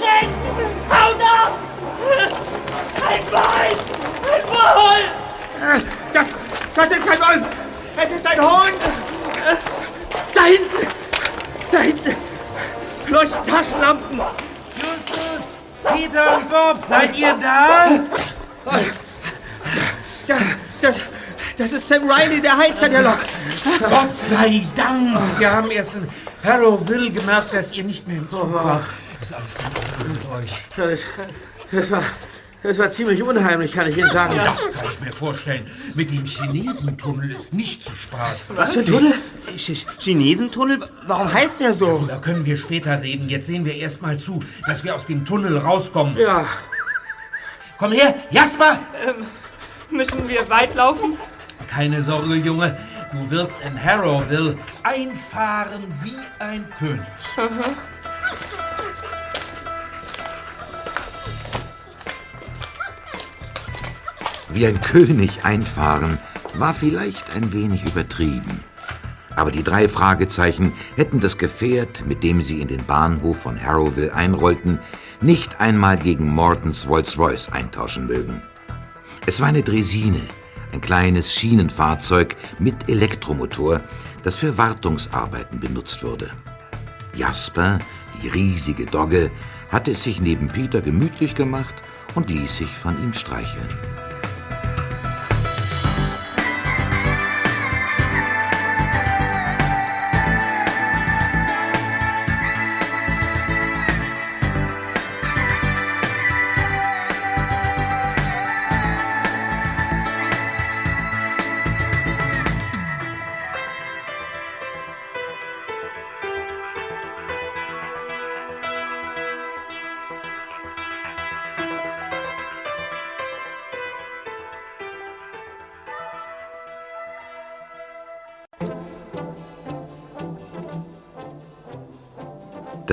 [0.00, 0.34] Rennt!
[0.88, 1.58] Haut ab!
[3.08, 3.76] Ein Bein!
[4.22, 5.09] Ein Wohl!
[6.88, 7.46] Das, ist kein Wolf!
[8.02, 8.80] Es ist ein Hund!
[10.34, 10.86] Da hinten!
[11.70, 12.16] Da hinten!
[13.08, 14.20] Leuchten Taschenlampen!
[14.76, 15.46] Justus,
[15.84, 18.00] Peter und Bob, seid ihr da?
[20.26, 20.36] Ja,
[20.80, 21.00] das,
[21.58, 23.18] das ist Sam Riley, der Heizer der Lok.
[23.80, 25.18] Gott sei Dank.
[25.38, 26.08] Wir haben erst in
[26.42, 28.86] Harrowville gemerkt, dass ihr nicht mehr im Zug wart.
[29.18, 30.62] Das ist alles Ordnung mit euch.
[30.76, 31.00] Das,
[31.70, 32.04] das, war,
[32.62, 34.36] das war ziemlich unheimlich, kann ich Ihnen sagen.
[34.36, 35.66] Das kann ich mir vorstellen.
[35.94, 38.56] Mit dem Chinesentunnel ist nicht zu spaßen.
[38.56, 39.14] Was für ein Tunnel?
[39.56, 40.80] Ch Chinesentunnel?
[41.06, 42.06] Warum heißt der so?
[42.08, 43.28] Da können wir später reden.
[43.28, 46.16] Jetzt sehen wir erst mal zu, dass wir aus dem Tunnel rauskommen.
[46.16, 46.46] Ja.
[47.78, 48.78] Komm her, Jasper!
[49.90, 51.16] Müssen wir weit laufen?
[51.66, 52.76] Keine Sorge, Junge.
[53.12, 57.06] Du wirst in Harrowville einfahren wie ein König.
[64.52, 66.18] Wie ein König einfahren
[66.54, 68.64] war vielleicht ein wenig übertrieben.
[69.36, 74.12] Aber die drei Fragezeichen hätten das Gefährt, mit dem sie in den Bahnhof von Harrowville
[74.12, 74.80] einrollten,
[75.20, 78.42] nicht einmal gegen Mortons Rolls-Royce eintauschen mögen.
[79.26, 80.22] Es war eine Dresine,
[80.72, 83.80] ein kleines Schienenfahrzeug mit Elektromotor,
[84.24, 86.30] das für Wartungsarbeiten benutzt wurde.
[87.14, 87.78] Jasper,
[88.20, 89.30] die riesige Dogge,
[89.70, 91.74] hatte es sich neben Peter gemütlich gemacht
[92.16, 93.68] und ließ sich von ihm streicheln.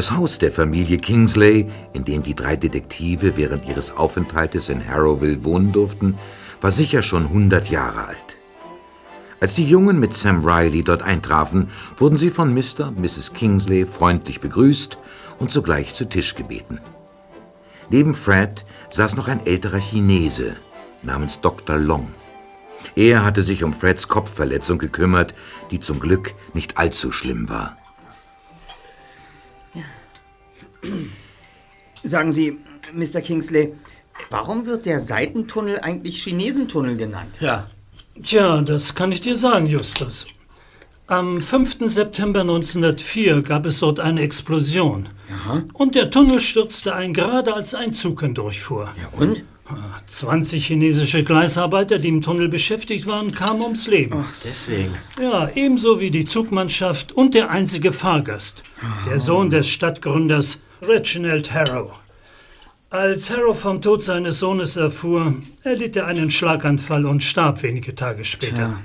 [0.08, 5.43] Das Haus der Familie Kingsley, in dem die drei Detektive während ihres Aufenthaltes in Harrowville
[5.43, 6.17] wohnen durften,
[6.62, 8.38] war sicher schon 100 Jahre alt.
[9.41, 12.88] Als die Jungen mit Sam Riley dort eintrafen, wurden sie von Mr.
[12.88, 13.34] und Mrs.
[13.34, 14.98] Kingsley freundlich begrüßt
[15.39, 16.80] und sogleich zu Tisch gebeten.
[17.89, 20.56] Neben Fred saß noch ein älterer Chinese
[21.04, 21.78] namens Dr.
[21.78, 22.08] Long.
[22.96, 25.34] Er hatte sich um Freds Kopfverletzung gekümmert,
[25.70, 27.76] die zum Glück nicht allzu schlimm war.
[32.04, 32.60] Sagen Sie,
[32.94, 33.22] Mr.
[33.22, 33.74] Kingsley,
[34.30, 37.38] warum wird der Seitentunnel eigentlich Chinesentunnel genannt?
[37.40, 37.68] Ja.
[38.24, 40.25] Tja, das kann ich dir sagen, Justus.
[41.08, 41.78] Am 5.
[41.82, 45.08] September 1904 gab es dort eine Explosion.
[45.73, 48.94] Und der Tunnel stürzte ein, gerade als ein Zug hindurchfuhr.
[49.00, 49.44] Ja, und?
[50.06, 54.25] 20 chinesische Gleisarbeiter, die im Tunnel beschäftigt waren, kamen ums Leben.
[54.44, 54.96] Deswegen.
[55.21, 58.63] Ja, ebenso wie die Zugmannschaft und der einzige Fahrgast,
[59.06, 61.92] der Sohn des Stadtgründers Reginald Harrow.
[62.90, 68.23] Als Harrow vom Tod seines Sohnes erfuhr, erlitt er einen Schlaganfall und starb wenige Tage
[68.23, 68.80] später.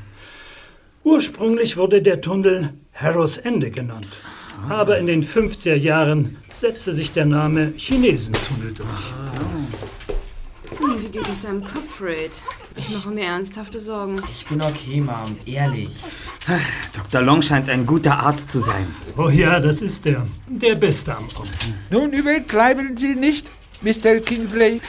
[1.04, 4.08] Ursprünglich wurde der Tunnel Harrows Ende genannt.
[4.68, 8.88] Aber in den 50er Jahren setzte sich der Name Chinesentunnel durch.
[11.12, 12.32] Geht es deinem Kopf, Fred?
[12.74, 14.20] Ich mache mir ernsthafte Sorgen.
[14.32, 15.94] Ich bin okay, Mom, ehrlich.
[16.94, 17.20] Dr.
[17.22, 18.86] Long scheint ein guter Arzt zu sein.
[19.16, 20.26] Oh ja, das ist der.
[20.48, 21.50] Der Beste am Ort.
[21.90, 23.50] Nun übertreiben Sie nicht,
[23.82, 24.20] Mr.
[24.20, 24.80] Kingsley.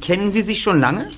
[0.00, 1.10] Kennen Sie sich schon lange?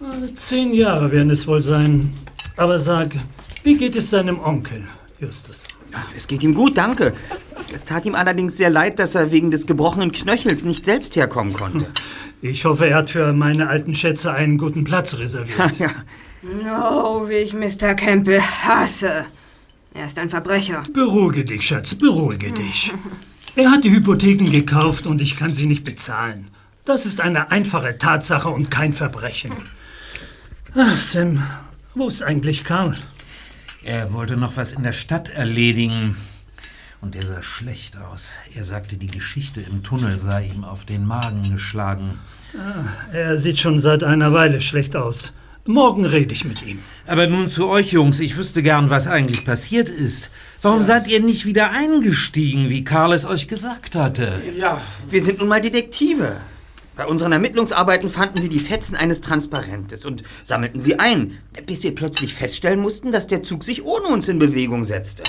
[0.00, 2.14] Äh, Zehn Jahre werden es wohl sein.
[2.56, 3.16] Aber sag,
[3.64, 4.84] wie geht es deinem Onkel,
[5.20, 5.66] Justus?
[5.92, 7.12] Ach, es geht ihm gut, danke.
[7.72, 11.52] Es tat ihm allerdings sehr leid, dass er wegen des gebrochenen Knöchels nicht selbst herkommen
[11.52, 11.86] konnte.
[12.40, 15.76] Ich hoffe, er hat für meine alten Schätze einen guten Platz reserviert.
[15.78, 15.90] ja.
[16.92, 17.94] Oh, wie ich Mr.
[17.94, 19.26] Campbell hasse.
[19.94, 20.82] Er ist ein Verbrecher.
[20.92, 22.92] Beruhige dich, Schatz, beruhige dich.
[23.56, 26.48] Er hat die Hypotheken gekauft und ich kann sie nicht bezahlen.
[26.84, 29.52] Das ist eine einfache Tatsache und kein Verbrechen.
[30.74, 31.42] Ach, Sam,
[31.94, 32.94] wo ist eigentlich Karl?
[33.82, 36.16] Er wollte noch was in der Stadt erledigen.
[37.00, 38.32] Und er sah schlecht aus.
[38.56, 42.18] Er sagte, die Geschichte im Tunnel sei ihm auf den Magen geschlagen.
[42.54, 45.32] Ah, er sieht schon seit einer Weile schlecht aus.
[45.64, 46.78] Morgen rede ich mit ihm.
[47.06, 48.20] Aber nun zu euch, Jungs.
[48.20, 50.30] Ich wüsste gern, was eigentlich passiert ist.
[50.62, 54.40] Warum seid ihr nicht wieder eingestiegen, wie Karl es euch gesagt hatte?
[54.58, 56.38] Ja, wir sind nun mal Detektive.
[56.98, 61.94] Bei unseren Ermittlungsarbeiten fanden wir die Fetzen eines Transparentes und sammelten sie ein, bis wir
[61.94, 65.22] plötzlich feststellen mussten, dass der Zug sich ohne uns in Bewegung setzte.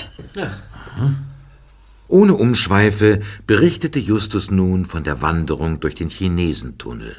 [2.08, 7.14] Ohne Umschweife berichtete Justus nun von der Wanderung durch den Chinesentunnel,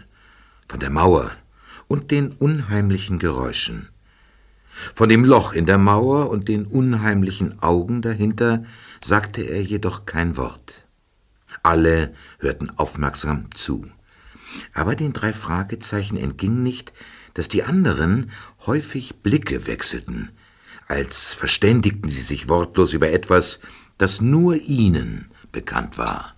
[0.68, 1.32] von der Mauer
[1.88, 3.88] und den unheimlichen Geräuschen.
[4.94, 8.66] Von dem Loch in der Mauer und den unheimlichen Augen dahinter
[9.02, 10.86] sagte er jedoch kein Wort.
[11.64, 13.86] Alle hörten aufmerksam zu.
[14.74, 16.94] Aber den drei Fragezeichen entging nicht,
[17.34, 18.32] dass die anderen
[18.66, 20.30] häufig Blicke wechselten,
[20.88, 23.60] als verständigten sie sich wortlos über etwas,
[23.98, 26.34] das nur ihnen bekannt war.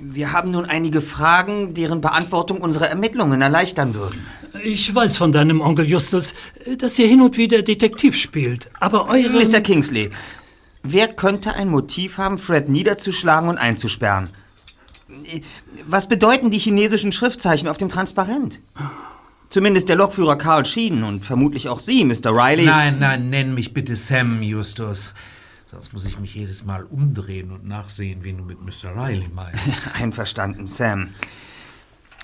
[0.00, 4.24] Wir haben nun einige Fragen, deren Beantwortung unsere Ermittlungen erleichtern würden.
[4.62, 6.34] Ich weiß von deinem Onkel Justus,
[6.78, 9.44] dass ihr hin und wieder Detektiv spielt, aber eure...
[9.44, 9.60] Mr.
[9.60, 10.10] Kingsley,
[10.82, 14.30] wer könnte ein Motiv haben, Fred niederzuschlagen und einzusperren?
[15.86, 18.60] Was bedeuten die chinesischen Schriftzeichen auf dem Transparent?
[19.48, 22.32] Zumindest der Lokführer Carl Sheen und vermutlich auch Sie, Mr.
[22.32, 22.66] Riley.
[22.66, 25.14] Nein, nein, nenn mich bitte Sam, Justus.
[25.64, 28.94] Sonst muss ich mich jedes Mal umdrehen und nachsehen, wen du mit Mr.
[28.94, 29.94] Riley meinst.
[29.94, 31.08] Einverstanden, Sam.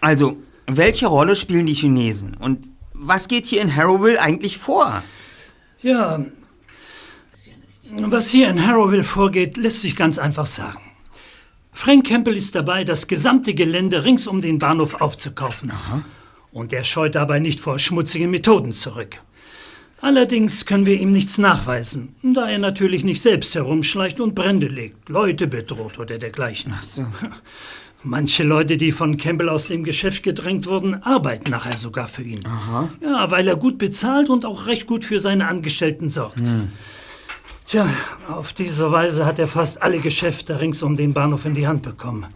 [0.00, 2.34] Also, welche Rolle spielen die Chinesen?
[2.34, 5.02] Und was geht hier in Harrowville eigentlich vor?
[5.80, 6.24] Ja,
[7.90, 10.80] was hier in Harrowville vorgeht, lässt sich ganz einfach sagen.
[11.76, 15.72] Frank Campbell ist dabei, das gesamte Gelände rings um den Bahnhof aufzukaufen.
[16.52, 19.20] Und er scheut dabei nicht vor schmutzigen Methoden zurück.
[20.00, 25.08] Allerdings können wir ihm nichts nachweisen, da er natürlich nicht selbst herumschleicht und Brände legt,
[25.08, 26.72] Leute bedroht oder dergleichen.
[26.76, 27.06] Ach so.
[28.02, 32.44] Manche Leute, die von Campbell aus dem Geschäft gedrängt wurden, arbeiten nachher sogar für ihn.
[32.46, 32.90] Aha.
[33.02, 36.36] Ja, weil er gut bezahlt und auch recht gut für seine Angestellten sorgt.
[36.36, 36.70] Hm.
[37.66, 37.88] Tja,
[38.28, 41.82] auf diese Weise hat er fast alle Geschäfte rings um den Bahnhof in die Hand
[41.82, 42.26] bekommen.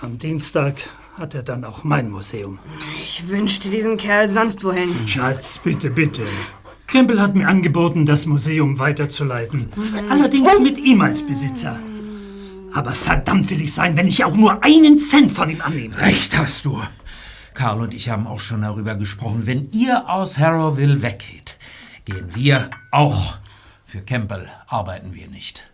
[0.00, 0.80] Am Dienstag
[1.18, 2.58] hat er dann auch mein Museum.
[3.02, 5.06] Ich wünschte diesen Kerl sonst wohin.
[5.06, 6.22] Schatz, bitte, bitte.
[6.86, 9.70] Campbell hat mir angeboten, das Museum weiterzuleiten.
[10.08, 11.78] Allerdings mit ihm als Besitzer.
[12.72, 15.98] Aber verdammt will ich sein, wenn ich auch nur einen Cent von ihm annehme.
[15.98, 16.80] Recht hast du.
[17.52, 19.46] Karl und ich haben auch schon darüber gesprochen.
[19.46, 21.56] Wenn ihr aus Harrowville weggeht,
[22.04, 23.38] gehen wir auch.
[23.94, 25.70] Für Campbell arbeiten wir nicht.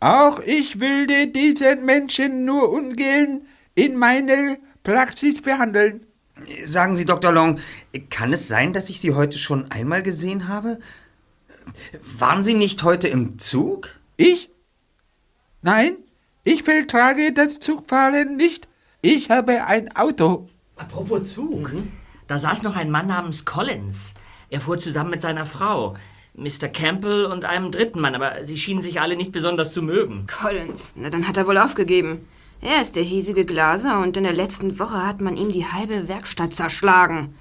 [0.00, 3.42] Auch ich würde diesen Menschen nur ungern
[3.76, 6.04] in meine Praxis behandeln.
[6.64, 7.30] Sagen Sie, Dr.
[7.30, 7.60] Long,
[8.08, 10.80] kann es sein, dass ich Sie heute schon einmal gesehen habe?
[12.18, 14.00] Waren Sie nicht heute im Zug?
[14.16, 14.50] Ich?
[15.62, 15.92] Nein,
[16.42, 18.66] ich vertrage das Zugfahren nicht.
[19.00, 20.48] Ich habe ein Auto.
[20.74, 21.72] Apropos Zug.
[22.26, 24.14] Da saß noch ein Mann namens Collins.
[24.48, 25.94] Er fuhr zusammen mit seiner Frau,
[26.34, 26.68] Mr.
[26.68, 30.26] Campbell und einem dritten Mann, aber sie schienen sich alle nicht besonders zu mögen.
[30.26, 32.26] Collins, na dann hat er wohl aufgegeben.
[32.62, 36.08] Er ist der hiesige Glaser und in der letzten Woche hat man ihm die halbe
[36.08, 37.34] Werkstatt zerschlagen.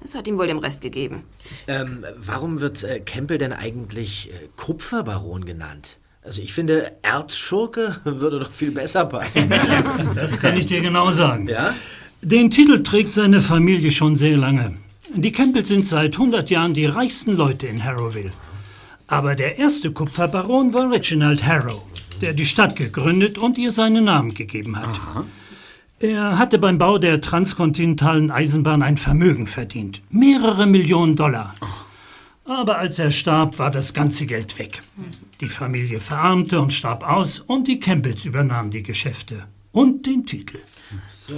[0.00, 1.24] Das hat ihm wohl den Rest gegeben.
[1.66, 5.98] Ähm, warum wird äh, Campbell denn eigentlich äh, Kupferbaron genannt?
[6.22, 9.50] Also ich finde, Erzschurke würde doch viel besser passen.
[10.14, 11.48] Das kann ich dir genau sagen.
[11.48, 11.74] Ja?
[12.20, 14.76] Den Titel trägt seine Familie schon sehr lange.
[15.16, 18.32] Die Campbells sind seit 100 Jahren die reichsten Leute in Harrowville.
[19.06, 21.82] Aber der erste Kupferbaron war Reginald Harrow,
[22.20, 25.00] der die Stadt gegründet und ihr seinen Namen gegeben hat.
[26.00, 30.02] Er hatte beim Bau der transkontinentalen Eisenbahn ein Vermögen verdient.
[30.10, 31.54] Mehrere Millionen Dollar.
[32.44, 34.82] Aber als er starb, war das ganze Geld weg.
[35.40, 40.58] Die Familie verarmte und starb aus und die Campbells übernahmen die Geschäfte und den Titel.
[41.08, 41.34] So.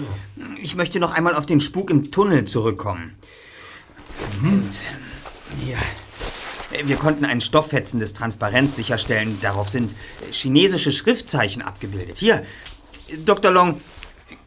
[0.62, 3.12] Ich möchte noch einmal auf den Spuk im Tunnel zurückkommen.
[4.40, 4.82] Moment.
[5.64, 5.76] Hier.
[6.84, 9.38] Wir konnten ein stofffetzendes Transparenz sicherstellen.
[9.40, 9.94] Darauf sind
[10.30, 12.18] chinesische Schriftzeichen abgebildet.
[12.18, 12.42] Hier,
[13.24, 13.50] Dr.
[13.52, 13.80] Long,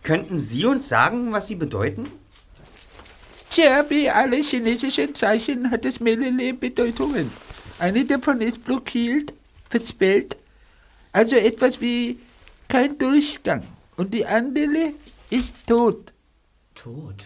[0.04, 2.12] könnten Sie uns sagen, was sie bedeuten?
[3.52, 7.32] Tja, wie alle chinesischen Zeichen hat es mehrere Bedeutungen.
[7.80, 9.34] Eine davon ist blockiert,
[9.70, 10.38] verspellt,
[11.12, 12.20] also etwas wie
[12.68, 13.64] kein Durchgang.
[13.98, 14.94] Und die andere
[15.30, 16.14] ist tot.
[16.76, 17.26] Tot?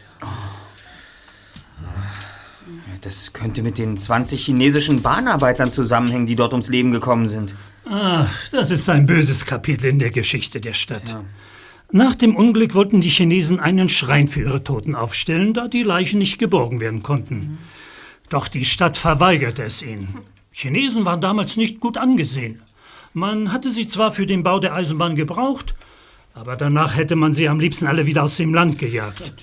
[3.02, 7.56] Das könnte mit den 20 chinesischen Bahnarbeitern zusammenhängen, die dort ums Leben gekommen sind.
[7.86, 11.16] Ah, das ist ein böses Kapitel in der Geschichte der Stadt.
[11.92, 16.18] Nach dem Unglück wollten die Chinesen einen Schrein für ihre Toten aufstellen, da die Leichen
[16.18, 17.60] nicht geborgen werden konnten.
[18.30, 20.20] Doch die Stadt verweigerte es ihnen.
[20.52, 22.62] Chinesen waren damals nicht gut angesehen.
[23.14, 25.76] Man hatte sie zwar für den Bau der Eisenbahn gebraucht,
[26.36, 29.34] aber danach hätte man sie am liebsten alle wieder aus dem Land gejagt.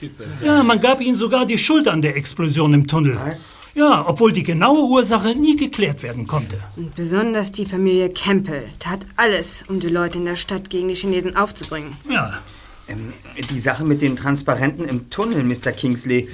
[0.45, 3.16] Ja, man gab ihnen sogar die Schuld an der Explosion im Tunnel.
[3.24, 3.61] Was?
[3.74, 6.59] Ja, obwohl die genaue Ursache nie geklärt werden konnte.
[6.76, 10.95] Und besonders die Familie Campbell tat alles, um die Leute in der Stadt gegen die
[10.95, 11.97] Chinesen aufzubringen.
[12.09, 12.41] Ja.
[12.88, 13.12] Ähm,
[13.49, 15.70] die Sache mit den Transparenten im Tunnel, Mr.
[15.70, 16.28] Kingsley.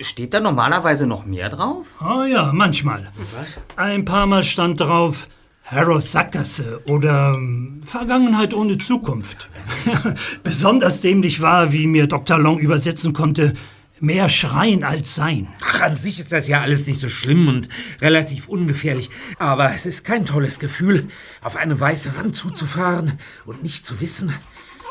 [0.00, 1.94] Steht da normalerweise noch mehr drauf?
[2.00, 3.12] Ah ja, manchmal.
[3.38, 3.58] Was?
[3.76, 5.28] Ein paar Mal stand drauf
[5.70, 9.48] Harrows Sackgasse oder ähm, Vergangenheit ohne Zukunft.
[10.42, 12.38] Besonders dämlich war, wie mir Dr.
[12.38, 13.52] Long übersetzen konnte,
[14.00, 15.48] mehr Schreien als Sein.
[15.62, 17.68] Ach, an sich ist das ja alles nicht so schlimm und
[18.00, 19.10] relativ ungefährlich.
[19.38, 21.08] Aber es ist kein tolles Gefühl,
[21.42, 24.32] auf eine weiße Wand zuzufahren und nicht zu wissen,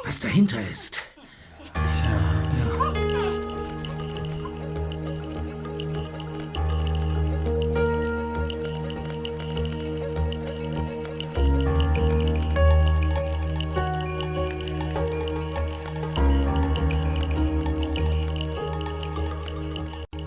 [0.04, 1.00] was dahinter ist.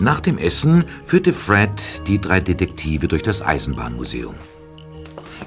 [0.01, 1.69] Nach dem Essen führte Fred
[2.07, 4.33] die drei Detektive durch das Eisenbahnmuseum.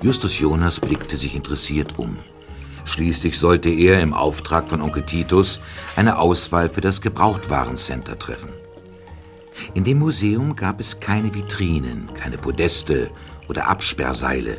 [0.01, 2.17] Justus Jonas blickte sich interessiert um.
[2.85, 5.61] Schließlich sollte er im Auftrag von Onkel Titus
[5.97, 8.51] eine Auswahl für das Gebrauchtwarencenter treffen.
[9.75, 13.11] In dem Museum gab es keine Vitrinen, keine Podeste
[13.49, 14.57] oder Absperrseile.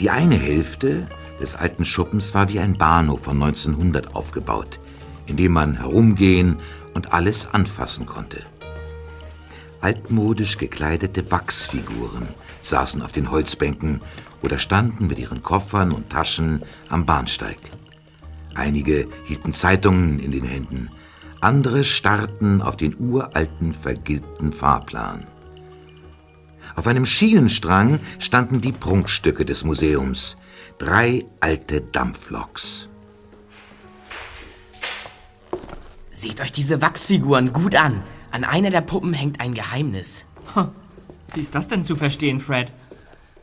[0.00, 1.06] Die eine Hälfte
[1.40, 4.80] des alten Schuppens war wie ein Bahnhof von 1900 aufgebaut,
[5.26, 6.58] in dem man herumgehen
[6.92, 8.44] und alles anfassen konnte.
[9.80, 12.28] Altmodisch gekleidete Wachsfiguren
[12.62, 14.00] saßen auf den Holzbänken
[14.42, 17.58] oder standen mit ihren Koffern und Taschen am Bahnsteig.
[18.54, 20.90] Einige hielten Zeitungen in den Händen,
[21.40, 25.26] andere starrten auf den uralten, vergilbten Fahrplan.
[26.74, 30.36] Auf einem Schienenstrang standen die Prunkstücke des Museums,
[30.78, 32.88] drei alte Dampfloks.
[36.10, 38.02] Seht euch diese Wachsfiguren gut an.
[38.36, 40.26] An einer der Puppen hängt ein Geheimnis.
[41.32, 42.70] Wie ist das denn zu verstehen, Fred?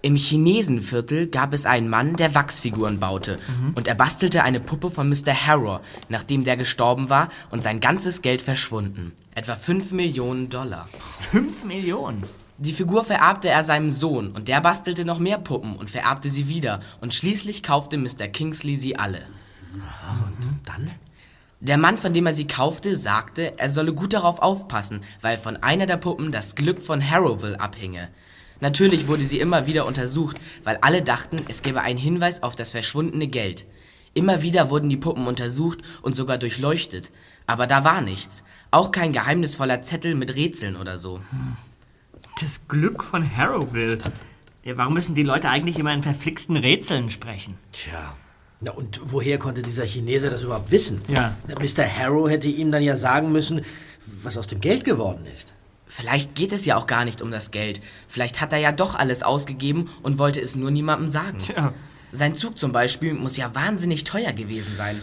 [0.04, 3.40] Im Chinesenviertel gab es einen Mann, der Wachsfiguren baute.
[3.74, 5.34] Und er bastelte eine Puppe von Mr.
[5.34, 5.80] Harrow,
[6.10, 9.14] nachdem der gestorben war und sein ganzes Geld verschwunden.
[9.34, 10.88] Etwa 5 Millionen Dollar.
[11.32, 12.22] 5 Millionen?
[12.60, 16.50] Die Figur vererbte er seinem Sohn und der bastelte noch mehr Puppen und vererbte sie
[16.50, 16.82] wieder.
[17.02, 18.28] Und schließlich kaufte Mr.
[18.28, 19.24] Kingsley sie alle.
[19.74, 20.92] Und dann?
[21.64, 25.56] Der Mann, von dem er sie kaufte, sagte, er solle gut darauf aufpassen, weil von
[25.56, 28.10] einer der Puppen das Glück von Harrowville abhinge.
[28.60, 30.36] Natürlich wurde sie immer wieder untersucht,
[30.66, 33.66] weil alle dachten, es gäbe einen Hinweis auf das verschwundene Geld.
[34.14, 37.12] Immer wieder wurden die Puppen untersucht und sogar durchleuchtet.
[37.48, 38.44] Aber da war nichts.
[38.70, 41.22] Auch kein geheimnisvoller Zettel mit Rätseln oder so.
[42.42, 44.00] Das Glück von Harrowville.
[44.66, 47.58] Ja, warum müssen die Leute eigentlich immer in verflixten Rätseln sprechen?
[47.72, 48.18] Tja.
[48.64, 51.02] Na und woher konnte dieser Chinese das überhaupt wissen?
[51.08, 51.36] Ja.
[51.48, 51.86] Na, Mr.
[51.86, 53.66] Harrow hätte ihm dann ja sagen müssen,
[54.24, 55.54] was aus dem Geld geworden ist.
[55.88, 57.82] Vielleicht geht es ja auch gar nicht um das Geld.
[58.08, 61.40] Vielleicht hat er ja doch alles ausgegeben und wollte es nur niemandem sagen.
[61.40, 61.74] Tja.
[62.12, 65.02] Sein Zug zum Beispiel muss ja wahnsinnig teuer gewesen sein.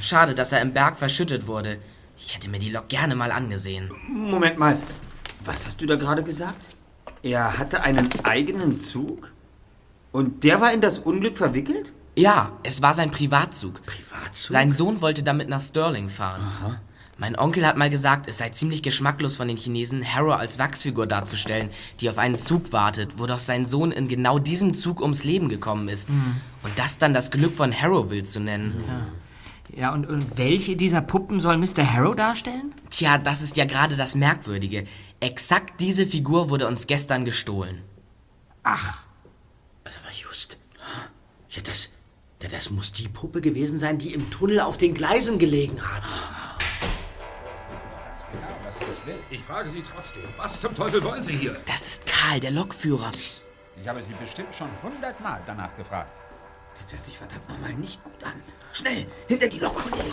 [0.00, 1.78] Schade, dass er im Berg verschüttet wurde.
[2.18, 3.90] Ich hätte mir die Lok gerne mal angesehen.
[4.08, 4.78] Moment mal.
[5.44, 6.70] Was hast du da gerade gesagt?
[7.22, 9.32] Er hatte einen eigenen Zug?
[10.12, 11.92] Und der war in das Unglück verwickelt?
[12.16, 13.84] Ja, es war sein Privatzug.
[13.84, 14.50] Privatzug?
[14.52, 16.80] Sein Sohn wollte damit nach Stirling fahren.
[17.18, 21.06] Mein Onkel hat mal gesagt, es sei ziemlich geschmacklos von den Chinesen, Harrow als Wachsfigur
[21.06, 25.24] darzustellen, die auf einen Zug wartet, wo doch sein Sohn in genau diesem Zug ums
[25.24, 26.10] Leben gekommen ist.
[26.10, 28.84] Und das dann das Glück von Harrowville zu nennen.
[29.74, 31.90] Ja, und, und welche dieser Puppen soll Mr.
[31.90, 32.72] Harrow darstellen?
[32.90, 34.84] Tja, das ist ja gerade das Merkwürdige.
[35.20, 37.82] Exakt diese Figur wurde uns gestern gestohlen.
[38.62, 38.98] Ach,
[39.84, 40.58] Also, aber just.
[41.50, 41.88] Ja, das,
[42.42, 46.20] Ja, das muss die Puppe gewesen sein, die im Tunnel auf den Gleisen gelegen hat.
[49.30, 51.56] Ich frage Sie trotzdem, was zum Teufel wollen Sie hier?
[51.66, 53.10] Das ist Karl, der Lokführer.
[53.10, 56.10] Ich habe Sie bestimmt schon hundertmal danach gefragt.
[56.78, 58.42] Das hört sich verdammt nochmal nicht gut an.
[58.72, 60.12] Schnell, hinter die Lokkollegen.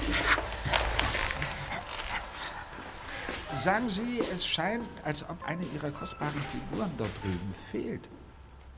[3.59, 8.09] Sagen Sie, es scheint, als ob eine Ihrer kostbaren Figuren dort drüben fehlt.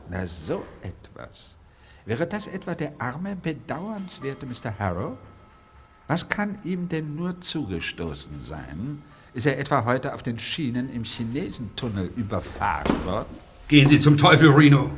[0.09, 1.54] Na, so etwas.
[2.05, 4.77] Wäre das etwa der arme, bedauernswerte Mr.
[4.77, 5.17] Harrow?
[6.07, 9.01] Was kann ihm denn nur zugestoßen sein?
[9.33, 13.25] Ist er etwa heute auf den Schienen im Chinesentunnel überfahren worden?
[13.67, 14.91] Gehen Sie zum Teufel, Reno.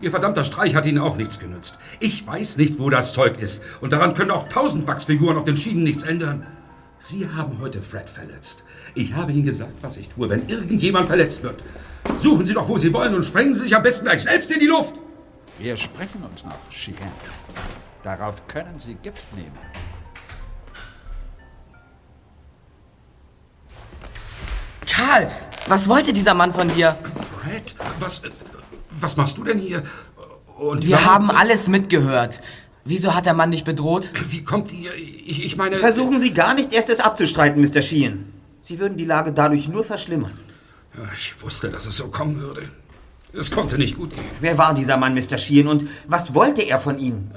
[0.00, 1.78] Ihr verdammter Streich hat Ihnen auch nichts genützt.
[1.98, 3.60] Ich weiß nicht, wo das Zeug ist.
[3.80, 6.46] Und daran können auch tausend Wachsfiguren auf den Schienen nichts ändern.
[7.00, 8.64] Sie haben heute Fred verletzt.
[8.94, 11.64] Ich habe Ihnen gesagt, was ich tue, wenn irgendjemand verletzt wird.
[12.18, 14.60] Suchen Sie doch, wo Sie wollen und sprengen Sie sich am besten gleich selbst in
[14.60, 14.94] die Luft.
[15.60, 16.96] Wir sprechen uns noch, Chien.
[18.02, 19.58] Darauf können Sie Gift nehmen.
[24.86, 25.30] Karl,
[25.66, 26.96] was wollte dieser Mann von dir?
[27.42, 28.30] Fred, was, äh,
[28.90, 29.84] was machst du denn hier?
[30.56, 32.40] Und Wir warum- haben alles mitgehört.
[32.84, 34.10] Wieso hat der Mann dich bedroht?
[34.28, 34.94] Wie kommt ihr?
[34.94, 35.76] Ich, ich meine.
[35.76, 37.82] Versuchen Sie gar nicht erst es abzustreiten, Mr.
[37.82, 38.32] Sheehan.
[38.62, 40.38] Sie würden die Lage dadurch nur verschlimmern.
[41.14, 42.68] Ich wusste, dass es so kommen würde.
[43.32, 44.24] Es konnte nicht gut gehen.
[44.40, 45.38] Wer war dieser Mann, Mr.
[45.38, 47.32] Sheehan, und was wollte er von Ihnen?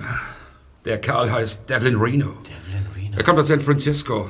[0.86, 2.32] Der Kerl heißt Devlin Reno.
[2.44, 3.18] Devlin Reno.
[3.18, 4.30] Er kommt aus San Francisco.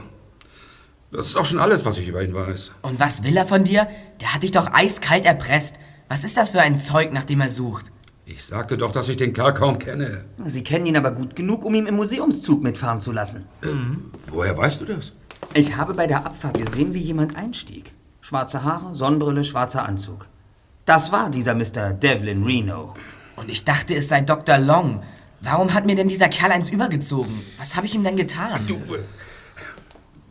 [1.11, 2.71] Das ist auch schon alles, was ich über ihn weiß.
[2.81, 3.87] Und was will er von dir?
[4.19, 5.77] Der hat dich doch eiskalt erpresst.
[6.09, 7.91] Was ist das für ein Zeug, nach dem er sucht?
[8.25, 10.25] Ich sagte doch, dass ich den Kerl kaum kenne.
[10.45, 13.45] Sie kennen ihn aber gut genug, um ihn im Museumszug mitfahren zu lassen.
[14.27, 15.11] Woher weißt du das?
[15.53, 17.91] Ich habe bei der Abfahrt gesehen, wie jemand einstieg.
[18.21, 20.25] Schwarze Haare, Sonnenbrille, schwarzer Anzug.
[20.85, 21.93] Das war dieser Mr.
[21.93, 22.93] Devlin Reno.
[23.37, 24.57] Und ich dachte, es sei Dr.
[24.57, 25.01] Long.
[25.39, 27.41] Warum hat mir denn dieser Kerl eins übergezogen?
[27.57, 28.65] Was habe ich ihm denn getan?
[28.67, 28.81] Du,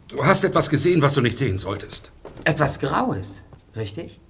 [0.08, 2.12] du hast etwas gesehen, was du nicht sehen solltest.
[2.44, 3.44] Etwas Graues,
[3.76, 4.20] richtig?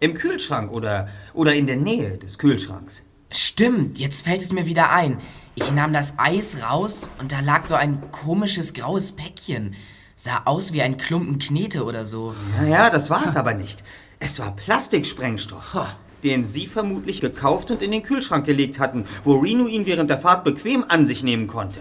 [0.00, 3.02] Im Kühlschrank oder, oder in der Nähe des Kühlschranks.
[3.30, 5.18] Stimmt, jetzt fällt es mir wieder ein.
[5.54, 9.74] Ich nahm das Eis raus und da lag so ein komisches graues Päckchen.
[10.16, 12.34] Sah aus wie ein Klumpen Knete oder so.
[12.58, 13.84] Naja, das war es aber nicht.
[14.20, 19.66] Es war Plastiksprengstoff, den Sie vermutlich gekauft und in den Kühlschrank gelegt hatten, wo Reno
[19.66, 21.80] ihn während der Fahrt bequem an sich nehmen konnte.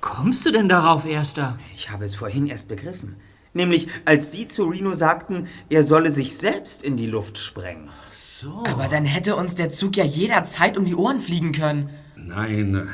[0.00, 1.58] Kommst du denn darauf, Erster?
[1.76, 3.16] Ich habe es vorhin erst begriffen.
[3.52, 7.88] Nämlich, als Sie zu Reno sagten, er solle sich selbst in die Luft sprengen.
[8.10, 8.62] So.
[8.66, 11.90] Aber dann hätte uns der Zug ja jederzeit um die Ohren fliegen können.
[12.16, 12.88] Nein,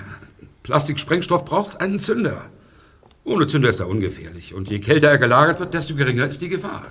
[0.62, 2.46] Plastiksprengstoff braucht einen Zünder.
[3.24, 4.54] Ohne Zünder ist er ungefährlich.
[4.54, 6.86] Und je kälter er gelagert wird, desto geringer ist die Gefahr.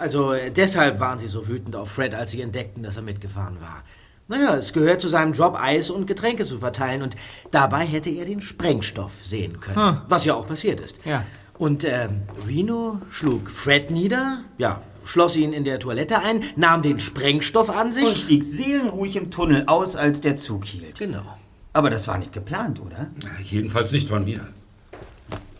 [0.00, 3.60] Also äh, deshalb waren sie so wütend auf Fred, als sie entdeckten, dass er mitgefahren
[3.60, 3.82] war.
[4.28, 7.16] Naja, es gehört zu seinem Job, Eis und Getränke zu verteilen und
[7.50, 9.96] dabei hätte er den Sprengstoff sehen können.
[9.96, 10.02] Hm.
[10.08, 11.00] Was ja auch passiert ist.
[11.04, 11.24] Ja.
[11.58, 17.00] Und ähm, Reno schlug Fred nieder, ja, schloss ihn in der Toilette ein, nahm den
[17.00, 20.98] Sprengstoff an sich Und stieg seelenruhig im Tunnel aus, als der Zug hielt.
[20.98, 21.24] Genau.
[21.72, 23.08] Aber das war nicht geplant, oder?
[23.44, 24.46] Jedenfalls nicht von mir.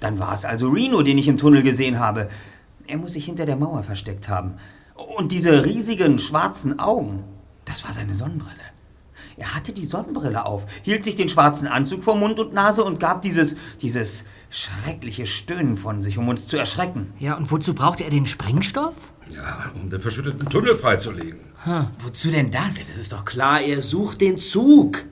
[0.01, 2.29] Dann war es also Reno, den ich im Tunnel gesehen habe.
[2.91, 4.55] Er muss sich hinter der Mauer versteckt haben.
[5.17, 7.23] Und diese riesigen schwarzen Augen,
[7.65, 8.51] das war seine Sonnenbrille.
[9.37, 12.99] Er hatte die Sonnenbrille auf, hielt sich den schwarzen Anzug vor Mund und Nase und
[12.99, 17.13] gab dieses, dieses schreckliche Stöhnen von sich, um uns zu erschrecken.
[17.21, 19.13] Ja, und wozu braucht er den Sprengstoff?
[19.33, 21.41] Ja, um den verschütteten Tunnel freizulegen.
[22.01, 22.89] Wozu denn das?
[22.89, 25.05] Das ist doch klar, er sucht den Zug.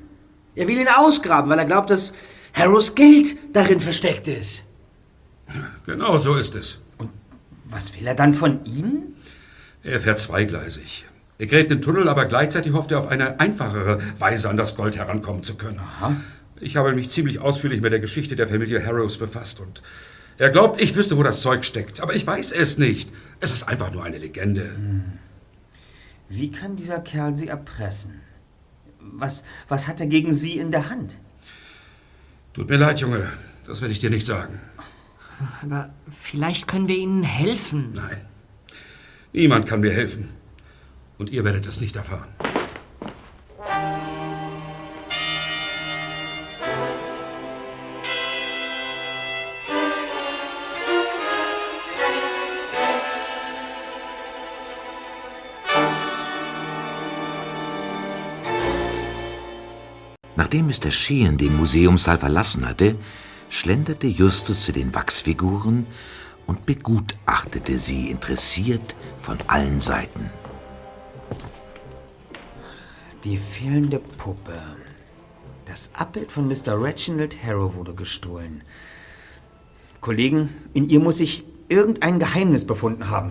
[0.56, 2.12] Er will ihn ausgraben, weil er glaubt, dass
[2.54, 4.64] Harrows Geld darin versteckt ist.
[5.86, 6.80] Genau so ist es.
[7.70, 9.14] Was will er dann von Ihnen?
[9.82, 11.04] Er fährt zweigleisig.
[11.38, 14.96] Er gräbt den Tunnel, aber gleichzeitig hofft er auf eine einfachere Weise an das Gold
[14.96, 15.80] herankommen zu können.
[16.60, 19.82] Ich habe mich ziemlich ausführlich mit der Geschichte der Familie Harrows befasst und
[20.38, 22.00] er glaubt, ich wüsste, wo das Zeug steckt.
[22.00, 23.12] Aber ich weiß es nicht.
[23.40, 24.70] Es ist einfach nur eine Legende.
[26.28, 28.20] Wie kann dieser Kerl Sie erpressen?
[29.00, 31.18] Was, was hat er gegen Sie in der Hand?
[32.52, 33.28] Tut mir leid, Junge.
[33.66, 34.60] Das werde ich dir nicht sagen.
[35.62, 37.92] Aber vielleicht können wir Ihnen helfen.
[37.94, 38.20] Nein.
[39.32, 40.30] Niemand kann mir helfen.
[41.18, 42.28] Und ihr werdet es nicht erfahren.
[60.36, 60.90] Nachdem Mr.
[60.90, 62.94] Sheehan den Museumssaal verlassen hatte,
[63.48, 65.86] schlenderte Justus zu den Wachsfiguren
[66.46, 70.30] und begutachtete sie interessiert von allen Seiten.
[73.24, 74.58] Die fehlende Puppe.
[75.66, 76.80] Das Abbild von Mr.
[76.80, 78.62] Reginald Harrow wurde gestohlen.
[80.00, 83.30] Kollegen, in ihr muss sich irgendein Geheimnis befunden haben.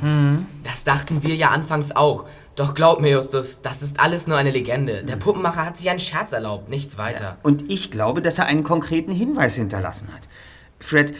[0.64, 2.28] Das dachten wir ja anfangs auch.
[2.58, 5.04] Doch glaub mir, Justus, das ist alles nur eine Legende.
[5.04, 7.38] Der Puppenmacher hat sich einen Scherz erlaubt, nichts weiter.
[7.44, 10.22] Und ich glaube, dass er einen konkreten Hinweis hinterlassen hat.
[10.80, 11.14] Fred,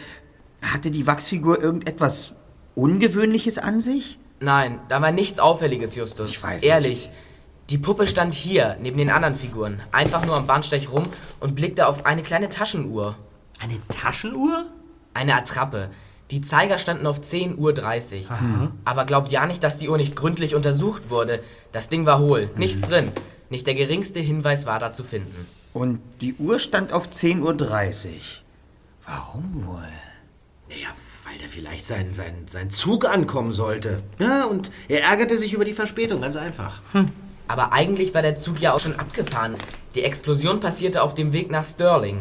[0.60, 2.34] hatte die Wachsfigur irgendetwas
[2.74, 4.18] Ungewöhnliches an sich?
[4.40, 6.30] Nein, da war nichts Auffälliges, Justus.
[6.30, 7.08] Ich weiß Ehrlich.
[7.70, 11.04] Die Puppe stand hier, neben den anderen Figuren, einfach nur am Bahnsteig rum
[11.38, 13.16] und blickte auf eine kleine Taschenuhr.
[13.60, 14.66] Eine Taschenuhr?
[15.14, 15.90] Eine Attrappe.
[16.30, 18.72] Die Zeiger standen auf 10.30 Uhr.
[18.84, 21.40] Aber glaubt ja nicht, dass die Uhr nicht gründlich untersucht wurde.
[21.72, 23.10] Das Ding war hohl, nichts drin.
[23.50, 25.46] Nicht der geringste Hinweis war da zu finden.
[25.72, 28.12] Und die Uhr stand auf 10.30 Uhr.
[29.06, 29.88] Warum wohl?
[30.68, 30.88] Naja,
[31.24, 34.02] weil da vielleicht sein, sein, sein Zug ankommen sollte.
[34.18, 36.80] Ja, und er ärgerte sich über die Verspätung, ganz einfach.
[37.46, 39.54] Aber eigentlich war der Zug ja auch schon abgefahren.
[39.98, 42.20] Die Explosion passierte auf dem Weg nach Stirling.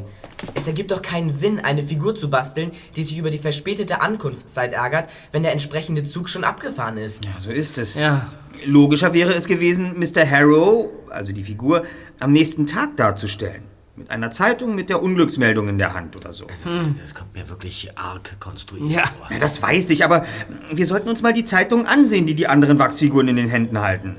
[0.55, 4.73] Es ergibt doch keinen Sinn, eine Figur zu basteln, die sich über die verspätete Ankunftszeit
[4.73, 7.23] ärgert, wenn der entsprechende Zug schon abgefahren ist.
[7.25, 7.93] Ja, so ist es.
[7.93, 8.33] Ja.
[8.65, 10.27] Logischer wäre es gewesen, Mr.
[10.27, 11.83] Harrow, also die Figur,
[12.19, 13.61] am nächsten Tag darzustellen.
[13.95, 16.47] Mit einer Zeitung mit der Unglücksmeldung in der Hand oder so.
[16.47, 19.03] Also das, das kommt mir wirklich arg konstruiert Ja.
[19.19, 19.27] vor.
[19.31, 20.25] Ja, das weiß ich, aber
[20.73, 24.15] wir sollten uns mal die Zeitung ansehen, die die anderen Wachsfiguren in den Händen halten.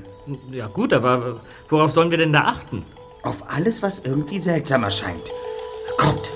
[0.49, 2.85] Ja gut, aber worauf sollen wir denn da achten?
[3.23, 5.31] Auf alles, was irgendwie seltsam erscheint.
[5.97, 6.31] Kommt.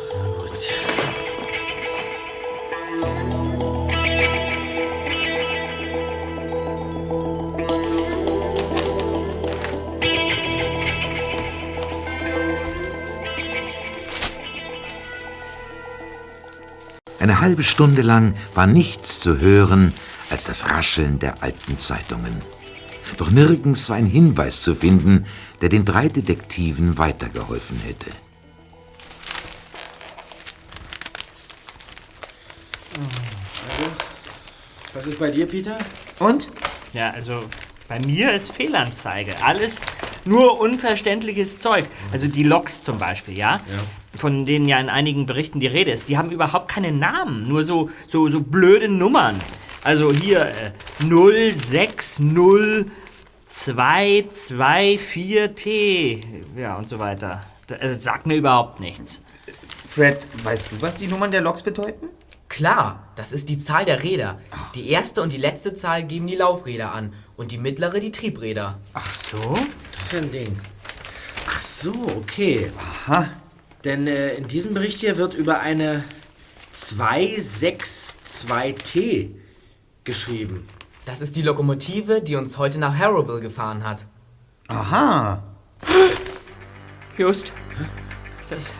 [17.19, 19.93] Eine halbe Stunde lang war nichts zu hören
[20.29, 22.41] als das Rascheln der alten Zeitungen.
[23.18, 25.26] Doch nirgends war ein Hinweis zu finden,
[25.61, 28.11] der den drei Detektiven weitergeholfen hätte.
[34.93, 35.78] Was ist bei dir, Peter?
[36.20, 36.49] Und?
[36.93, 37.43] Ja, also
[37.88, 39.34] bei mir ist Fehlanzeige.
[39.43, 39.80] Alles
[40.26, 41.86] nur unverständliches Zeug.
[42.11, 43.59] Also die Loks zum Beispiel, ja?
[44.18, 46.07] Von denen ja in einigen Berichten die Rede ist.
[46.09, 47.47] Die haben überhaupt keine Namen.
[47.47, 49.39] Nur so, so, so blöde Nummern.
[49.84, 50.72] Also hier äh,
[53.53, 56.21] 0602224T.
[56.57, 57.43] Ja, und so weiter.
[57.67, 59.21] Das also, sagt mir überhaupt nichts.
[59.87, 62.09] Fred, weißt du, was die Nummern der Loks bedeuten?
[62.49, 64.37] Klar, das ist die Zahl der Räder.
[64.75, 68.77] Die erste und die letzte Zahl geben die Laufräder an und die mittlere die Triebräder.
[68.93, 69.55] Ach so?
[69.91, 70.59] Das ist ja ein Ding.
[71.47, 72.71] Ach so, okay.
[73.07, 73.29] Aha.
[73.83, 76.03] Denn äh, in diesem Bericht hier wird über eine
[76.75, 79.31] 262T
[80.03, 80.67] geschrieben.
[81.05, 84.05] Das ist die Lokomotive, die uns heute nach Harrowville gefahren hat.
[84.69, 85.43] Aha.
[87.17, 87.51] Just.
[88.49, 88.73] Das.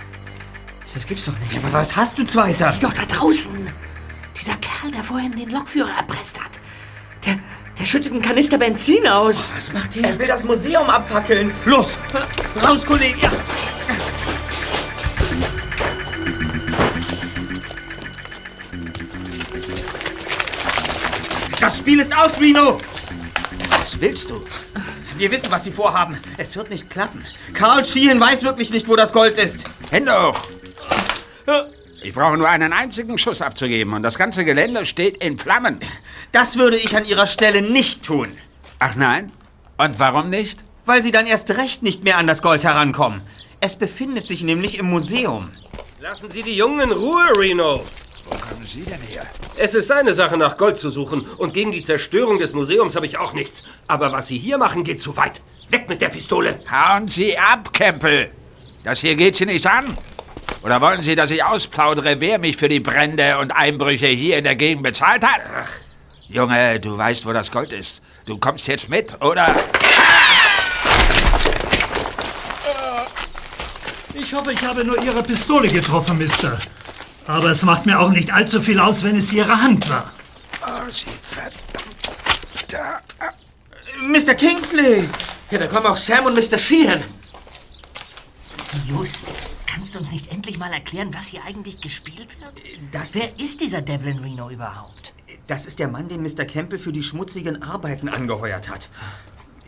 [0.94, 1.58] Das gibt's doch nicht.
[1.58, 2.74] Aber was hast du, Zweiter?
[2.80, 3.52] Doch da draußen.
[4.40, 6.60] Dieser Kerl, der vorhin den Lokführer erpresst hat.
[7.26, 7.40] Der,
[7.80, 9.52] der schüttet einen Kanister Benzin aus.
[9.54, 11.52] Was macht Er will das Museum abfackeln.
[11.66, 11.98] Los!
[12.64, 13.20] Raus, Kollege.
[13.22, 13.32] Ja.
[21.84, 22.80] Spiel ist aus, Reno!
[23.72, 24.42] Was willst du?
[25.18, 26.18] Wir wissen, was sie vorhaben.
[26.38, 27.22] Es wird nicht klappen.
[27.54, 29.66] Carl Sheehan weiß wirklich nicht, wo das Gold ist.
[29.92, 30.40] Hände hoch!
[32.02, 35.80] Ich brauche nur einen einzigen Schuss abzugeben und das ganze Gelände steht in Flammen.
[36.32, 38.30] Das würde ich an ihrer Stelle nicht tun.
[38.80, 39.34] Ach nein?
[39.78, 40.64] Und warum nicht?
[40.86, 43.24] Weil sie dann erst recht nicht mehr an das Gold herankommen.
[43.60, 45.50] Es befindet sich nämlich im Museum.
[46.00, 47.84] Lassen Sie die Jungen in Ruhe, Reno.
[48.26, 49.24] Wo kommen Sie denn her?
[49.58, 51.22] Es ist seine Sache, nach Gold zu suchen.
[51.38, 53.64] Und gegen die Zerstörung des Museums habe ich auch nichts.
[53.88, 55.42] Aber was Sie hier machen, geht zu weit.
[55.70, 56.60] Weg mit der Pistole.
[56.70, 58.32] Hauen Sie ab, Kempel!
[58.84, 59.98] Das hier geht Sie nichts an.
[60.64, 64.46] Oder wollen Sie, dass ich ausplaudere, wer mich für die Brände und Einbrüche hier in
[64.46, 65.42] der Gegend bezahlt hat?
[66.30, 68.02] Junge, du weißt, wo das Gold ist.
[68.26, 69.56] Du kommst jetzt mit, oder?
[74.14, 76.58] Ich hoffe, ich habe nur Ihre Pistole getroffen, Mister.
[77.28, 80.12] Aber es macht mir auch nicht allzu viel aus, wenn es Ihre Hand war.
[80.66, 83.02] Oh, Sie verdammter...
[84.02, 84.34] Mr.
[84.36, 85.08] Kingsley!
[85.52, 86.58] Ja, da kommen auch Sam und Mr.
[86.58, 87.04] Sheehan.
[88.88, 89.32] Just,
[89.68, 92.54] kannst du uns nicht endlich mal erklären, was hier eigentlich gespielt wird?
[92.92, 95.14] Das Wer ist, ist dieser Devlin Reno überhaupt?
[95.48, 96.46] das ist der Mann, den Mr.
[96.46, 98.90] Campbell für die schmutzigen Arbeiten angeheuert hat.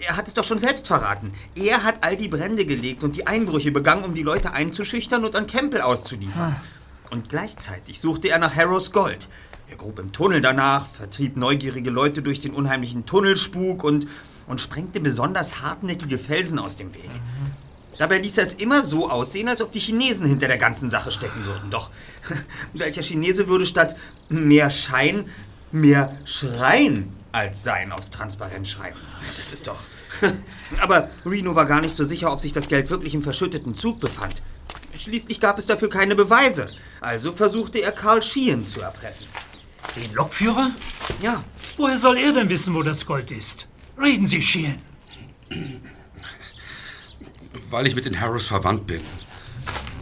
[0.07, 1.33] Er hat es doch schon selbst verraten.
[1.55, 5.35] Er hat all die Brände gelegt und die Einbrüche begangen, um die Leute einzuschüchtern und
[5.35, 6.55] an Campbell auszuliefern.
[7.11, 9.29] Und gleichzeitig suchte er nach Harrows Gold.
[9.69, 14.07] Er grub im Tunnel danach, vertrieb neugierige Leute durch den unheimlichen Tunnelspuk und,
[14.47, 17.09] und sprengte besonders hartnäckige Felsen aus dem Weg.
[17.97, 21.11] Dabei ließ er es immer so aussehen, als ob die Chinesen hinter der ganzen Sache
[21.11, 21.71] stecken würden.
[21.71, 21.89] Doch
[22.73, 23.95] welcher Chinese würde statt
[24.29, 25.29] mehr Schein
[25.71, 28.99] mehr Schreien als Sein aufs Transparent schreiben?
[29.35, 29.79] Das ist doch...
[30.81, 33.99] Aber Reno war gar nicht so sicher, ob sich das Geld wirklich im verschütteten Zug
[33.99, 34.41] befand.
[34.97, 36.69] Schließlich gab es dafür keine Beweise.
[37.05, 39.27] Also versuchte er Carl Sheehan zu erpressen.
[39.95, 40.71] Den Lokführer?
[41.21, 41.43] Ja.
[41.77, 43.67] Woher soll er denn wissen, wo das Gold ist?
[43.95, 44.81] Reden Sie, Sheehan.
[47.69, 49.01] Weil ich mit den Harrows verwandt bin.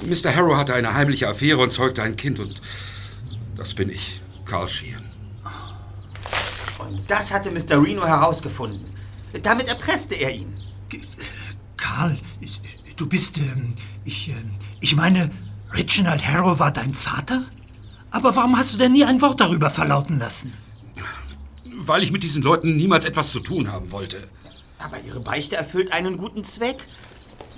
[0.05, 0.33] Mr.
[0.33, 2.61] Harrow hatte eine heimliche Affäre und zeugte ein Kind und
[3.57, 5.11] das bin ich, Carl Sheehan.
[6.79, 7.83] Und das hatte Mr.
[7.83, 8.87] Reno herausgefunden.
[9.41, 10.57] Damit erpresste er ihn.
[11.75, 12.17] Karl,
[12.95, 13.75] du bist, ähm,
[14.05, 15.31] ich, ähm, ich meine,
[15.74, 17.43] Reginald Harrow war dein Vater?
[18.11, 20.53] Aber warum hast du denn nie ein Wort darüber verlauten lassen?
[21.76, 24.28] Weil ich mit diesen Leuten niemals etwas zu tun haben wollte.
[24.78, 26.84] Aber Ihre Beichte erfüllt einen guten Zweck.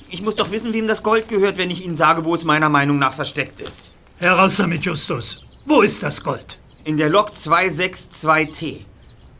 [0.10, 2.70] Ich muss doch wissen, wem das Gold gehört, wenn ich Ihnen sage, wo es meiner
[2.70, 3.92] Meinung nach versteckt ist.
[4.18, 5.42] Heraus damit, Justus.
[5.66, 6.60] Wo ist das Gold?
[6.86, 8.86] In der Lok 262T.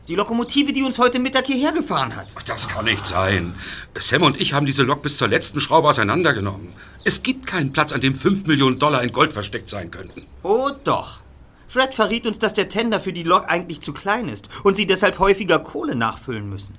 [0.08, 2.28] Die Lokomotive, die uns heute Mittag hierher gefahren hat.
[2.46, 3.56] Das kann nicht sein.
[3.98, 6.74] Sam und ich haben diese Lok bis zur letzten Schraube auseinandergenommen.
[7.02, 10.26] Es gibt keinen Platz, an dem 5 Millionen Dollar in Gold versteckt sein könnten.
[10.44, 11.20] Oh doch.
[11.66, 14.86] Fred verriet uns, dass der Tender für die Lok eigentlich zu klein ist und sie
[14.86, 16.76] deshalb häufiger Kohle nachfüllen müssen.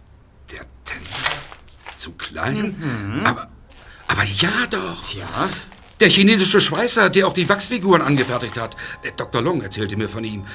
[0.51, 1.09] Der Tender?
[1.95, 2.75] Zu klein?
[2.79, 3.25] Mhm.
[3.25, 3.49] Aber,
[4.07, 5.13] aber ja doch.
[5.13, 5.49] Ja?
[5.99, 8.77] Der chinesische Schweißer, der auch die Wachsfiguren angefertigt hat.
[9.17, 9.41] Dr.
[9.41, 10.45] Long erzählte mir von ihm.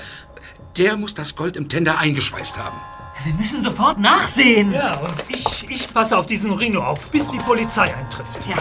[0.76, 2.78] Der muss das Gold im Tender eingeschweißt haben.
[3.24, 4.72] Wir müssen sofort nachsehen.
[4.72, 8.40] Ja, und ich, ich passe auf diesen Rino auf, bis die Polizei eintrifft.
[8.48, 8.56] Ja.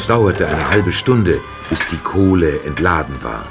[0.00, 3.44] Es dauerte eine halbe Stunde, bis die Kohle entladen war.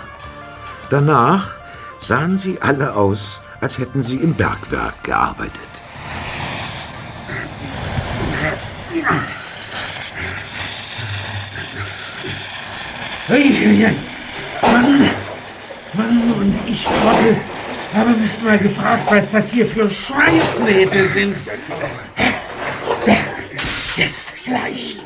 [0.89, 1.59] Danach
[1.99, 5.69] sahen sie alle aus, als hätten sie im Bergwerk gearbeitet.
[14.63, 15.09] Mann,
[15.93, 17.37] Mann und ich, Trottel,
[17.93, 21.35] habe mich mal gefragt, was das hier für Schweißnähte sind.
[23.95, 24.97] Jetzt gleich.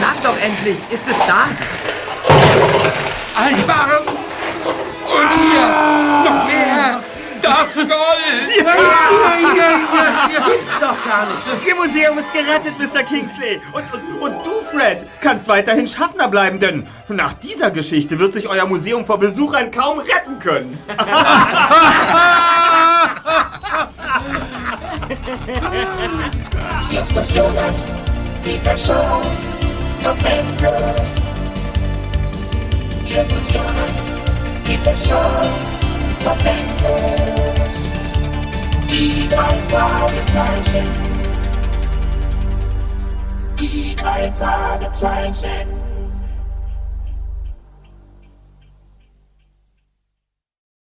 [0.00, 1.48] Sag doch endlich, ist es da?
[3.36, 4.06] Ein Barren!
[4.06, 5.66] Und hier!
[6.24, 7.02] Noch mehr!
[7.42, 7.90] Das Gold!
[8.56, 8.72] Ja, ja,
[9.54, 9.70] ja,
[10.32, 11.42] ja, gibt's doch gar nicht.
[11.66, 13.02] Ihr Museum ist gerettet, Mr.
[13.02, 13.60] Kingsley.
[13.72, 18.48] Und, und, und du, Fred, kannst weiterhin Schaffner bleiben, denn nach dieser Geschichte wird sich
[18.48, 20.78] euer Museum vor Besuchern kaum retten können.
[26.90, 27.86] Justus Jonas,
[28.42, 29.20] Peter Shaw,
[30.04, 30.94] November.
[33.06, 33.96] Justus Jonas,
[34.64, 35.40] Peter Shaw,
[36.22, 36.96] November.
[38.90, 40.88] Die drei Fragezeichen.
[43.58, 45.83] Die drei Fragezeichen.